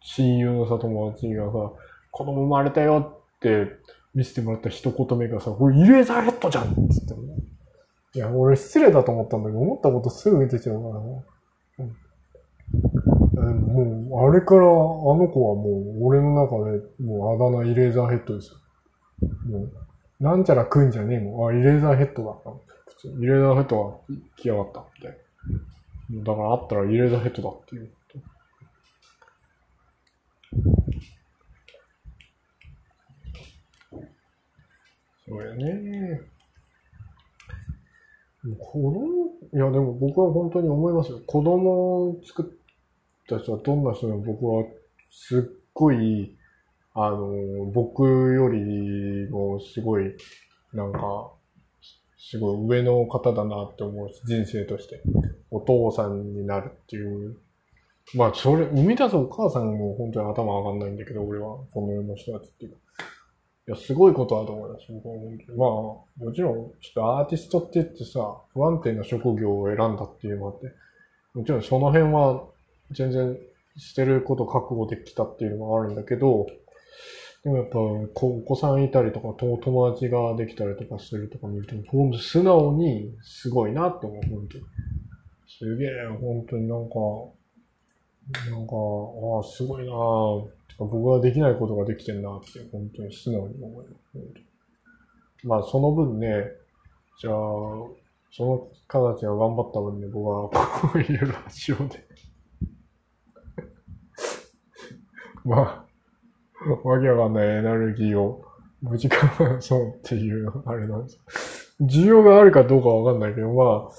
[0.00, 1.52] 親友のさ、友達がさ、
[2.10, 3.68] 子供生まれたよって
[4.14, 7.20] 見せてもらった一言目がさ、これイレーザーヘッドじゃんっつってね。
[8.14, 11.24] いや、俺失礼だと思ったんだけど、思ったことすぐ見てちゃうからね。
[11.78, 11.94] うん。
[13.34, 18.58] でももう、あれからあの子はもう、俺の中でもうあだ名イレーザーヘッドですよ。
[19.48, 19.72] もう、
[20.18, 21.50] なんちゃらくんじゃねえもん。
[21.50, 22.32] あ、イレーザーヘッドだ。
[22.88, 23.98] 普通イレーザーヘッドは
[24.36, 25.18] 来やがったみたい
[26.10, 26.24] な。
[26.24, 27.90] だからあったらイレーザーヘッドだっていう。
[35.30, 36.20] そうやね。
[38.58, 38.98] 子供、
[39.52, 41.20] いやでも僕は本当に思いますよ。
[41.24, 44.64] 子供を作った人はどんな人でも僕は
[45.08, 46.36] すっごい、
[46.94, 50.16] あの、僕よりもすごい、
[50.72, 51.32] なんか、
[52.18, 55.00] すごい上の方だなって思う、人生として。
[55.52, 57.36] お父さんになるっていう。
[58.14, 62.78] まあ、それ、生み出すお母さんも本当に頭上がんないんだけど、俺は、この世の人たちっていうか。
[63.68, 64.86] いや、すごいことだと思います。
[64.90, 65.58] 僕は本当に。
[65.58, 70.74] まあ、もちろん、ちょっとアーティストって言ってさ、不安定な職業を選んだっていうのもあって、
[71.34, 72.44] もちろんその辺は
[72.90, 73.38] 全然
[73.76, 76.46] 捨てること覚悟できたっていうのもあるんだけど、
[77.44, 84.64] でもやっぱ、お子さんいたりとか、友達ができたりとかするとか見ると、本当素直にすごいなって思う、本当に。
[85.48, 85.88] すげえ、
[86.20, 86.94] 本当になんか、
[88.50, 90.48] なんか、ああ、すごいなぁ。
[90.78, 95.46] 僕はできないことができてんなって、本当に素直に思います。
[95.46, 96.44] まあ、その分ね、
[97.20, 97.34] じゃあ、
[98.32, 102.06] その方たちが頑張った分ね、僕はこういうラジオで
[105.44, 108.44] まあ、わけわかんないエネルギーを
[108.80, 111.76] 無事かそうっていう、あれなんです。
[111.82, 113.90] 需要があるかどうかわかんないけど、まあ、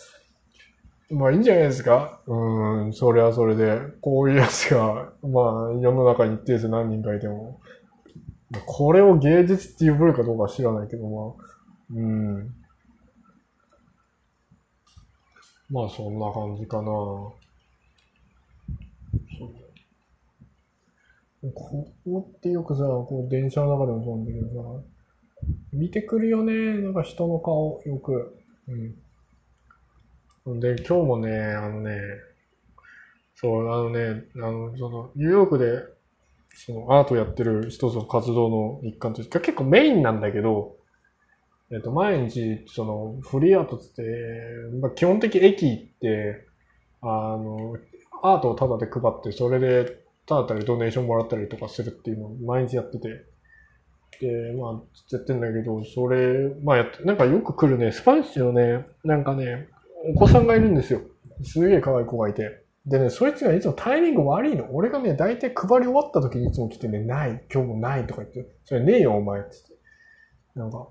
[1.12, 7.59] まあいいんじゃないですかうん、それはそれで、こういうやつが、まあ世の中に一定数何人かいても、
[8.66, 11.34] これを芸術って呼ぶかどうか知らないけど、まあ、
[11.93, 12.55] うん。
[15.70, 16.84] まあそんな感じかな。
[16.84, 17.36] そ
[21.43, 24.84] うここってよくさ、こう電車の中でもそうなんだけどさ、
[25.74, 28.38] 見てくるよね、なんか人の顔、よく。
[28.68, 28.95] うん。
[30.47, 31.99] で、今日もね、あのね、
[33.35, 35.83] そう、あのね、あの、その、ニューヨークで、
[36.55, 40.77] その、アートやってる一つの活動の一環として、結構メインなんだけど、
[41.71, 44.01] えっと、毎日、その、フリーアートって、
[44.81, 46.47] まあ、基本的駅行って、
[47.01, 47.77] あの、
[48.23, 53.25] アートをタダで配って、それで、ただたりドネーションもらったりとかするっていうのを毎日やってて、
[54.19, 54.71] で、まあ、
[55.11, 59.67] やってんだけど、それ、まあやって、なんかよく来るね、スパイスのね、なんかね、
[60.03, 61.01] お子さんがいるんですよ。
[61.43, 62.63] すげえ可愛い子がいて。
[62.85, 64.67] でね、そいつがいつもタイミング悪いの。
[64.71, 69.49] 俺がね、大体配り終わった時にいつも来てね、ない、今日もないとか言って、それねえよ、お前、って。
[70.55, 70.87] なんか。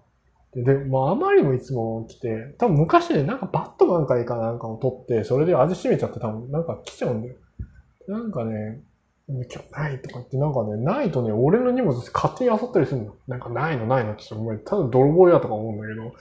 [0.55, 7.35] で、でまあ、あまりもいつも来て、多分昔ね、なんかバットマンかいかなんかを取って、それで味しめちゃって多分なんか来ちゃうんだよ。
[8.07, 8.81] なんかね、
[9.29, 13.15] 今日ないとか言って、なんかね、ないとね、俺の荷物勝手に漁ったりするの。
[13.29, 16.13] なんかないのないのって言って、お前、ただ泥棒やとか思うんだけど、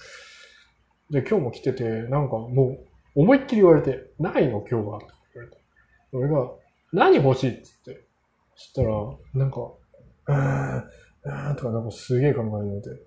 [1.09, 2.77] で、今日も来てて、なんかも
[3.15, 5.61] う、思いっきり言われて、ないの今日はって言われて。
[6.11, 6.51] 俺が、
[6.93, 8.05] 何欲しいっつって。
[8.55, 8.89] そしたら、
[9.33, 13.01] なんか、うーん、うーんとかなんかすげえ考えてて。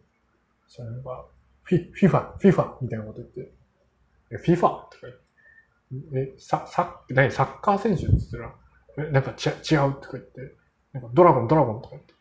[0.67, 1.27] そしたらなんか、
[1.63, 3.53] フィ、フィファ、フィファみたいなこと言って。
[4.33, 6.33] え、フィファとか言って。
[6.35, 8.55] え、さ、さ、何サッカー選手って言ったら、
[9.09, 10.41] え、なんかち違うとか言って。
[10.93, 12.15] なんかドラゴン、ドラゴンとか言って。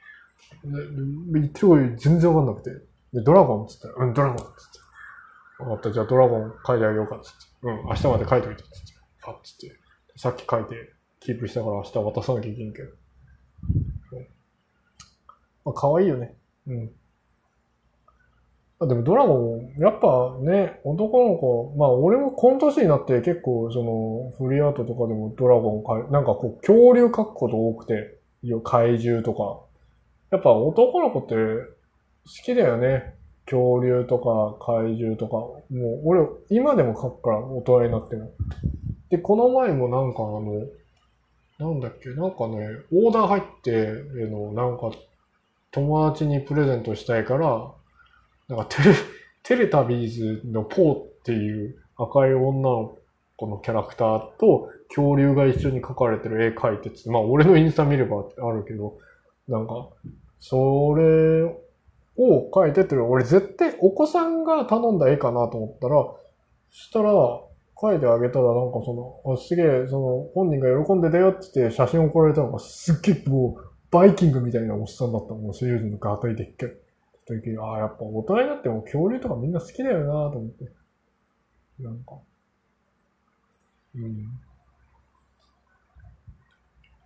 [1.34, 2.70] 言ってること全然わかんなくて。
[3.14, 4.81] で、ドラゴンって言ったら、うん、ドラゴンって言って。
[5.70, 7.38] わかった、じゃあドラゴン書いてあげようか、つって。
[7.64, 8.93] うん、明日まで書いといて、つって。
[9.22, 9.72] パッつって。
[10.16, 10.76] さっき書いて、
[11.20, 12.89] キープしたから明日渡さなきゃいけんけど。
[15.64, 16.36] まあ、可愛いよね。
[16.68, 16.91] うん。
[18.80, 28.18] あでもドラゴン、やっぱね、男の子、まあ俺もこの年になって結構そのフリーアートとかでもドラゴンかい、なんかこう恐竜描くこと多くて、
[28.64, 29.62] 怪獣とか。
[30.32, 33.14] やっぱ男の子って好きだよね。
[33.46, 38.32] 恐竜とか怪獣とか、もう俺、今でも書くから、大人になっても。
[39.10, 40.68] で、この前もなんかあの、
[41.60, 44.92] なんだっけ、なんかね、オーダー入って、えの、なんか、
[45.72, 47.72] 友達にプレゼントしたいから、
[48.48, 48.96] なんかテレ、
[49.44, 52.98] テレタビーズのポーっていう赤い女の
[53.38, 58.98] 子のキャラクターと恐竜が一緒に描かれてる絵描いてて、まあ俺のインスタ見ればあるけど、
[59.48, 59.89] なんか、
[60.39, 61.54] それ
[62.18, 63.05] を描いてってる。
[63.05, 66.05] 俺絶対お子さんが頼んだ絵かなと思ったら、
[66.72, 67.12] したら、
[67.76, 75.34] 描いてあげたらなんかその、あすげえ、その、本人が喜んでたよって言って写真送られたのがすっげえもう、バイキングみたいなおっさんだった。
[75.34, 76.68] もう、シリーズのガタイでっけ
[77.26, 80.66] 時ああ、やっぱ大人になっても恐竜とかみんな好きだよなと思って。
[81.80, 82.20] なんか。
[83.95, 84.28] うん。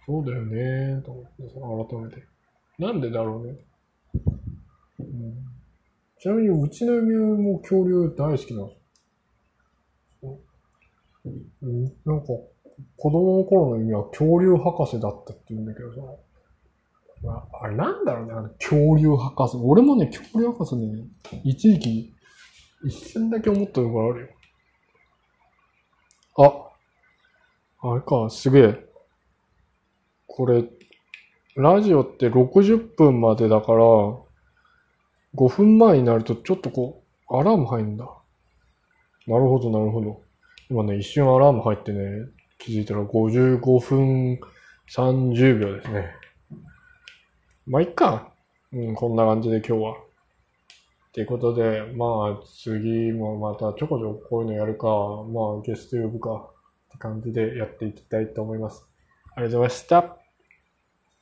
[0.05, 2.23] そうだよね、と思ってさ、改めて。
[2.77, 3.55] なんでだろうね。
[4.99, 5.33] うん、
[6.19, 10.39] ちなみに、うちの嫁も恐竜大好きなんですよ。
[11.61, 12.27] うん、なんか、
[12.97, 16.01] 子供の頃の意味は恐竜博士だったって言うんだけどさ。
[17.23, 19.57] まあ、あれなんだろうね、あの恐竜博士。
[19.57, 21.05] 俺もね、恐竜博士ね、
[21.43, 22.13] 一時期、
[22.85, 24.27] 一瞬だけ思ったのがあるよ。
[26.37, 28.85] あ、あれか、すげえ。
[30.27, 30.65] これ、
[31.55, 33.85] ラジオって60分までだから、
[35.35, 38.05] 5分前になるとちょっとこう、アラーム入るんだ。
[39.27, 40.21] なるほど、なるほど。
[40.69, 42.27] 今ね、一瞬アラーム入ってね、
[42.57, 44.39] 気づいたら55分
[44.89, 46.11] 30秒ですね。
[47.67, 48.31] まあ、いっか。
[48.71, 49.93] うん、こんな感じで今日は。
[49.93, 49.97] っ
[51.13, 56.49] ていうことで、まあ、次もまたちょこちょここういうのやるか、まあ、ゲスト呼ぶか
[56.89, 58.85] って感じでやっていきたいと思います。
[59.35, 60.24] ありがとうございました。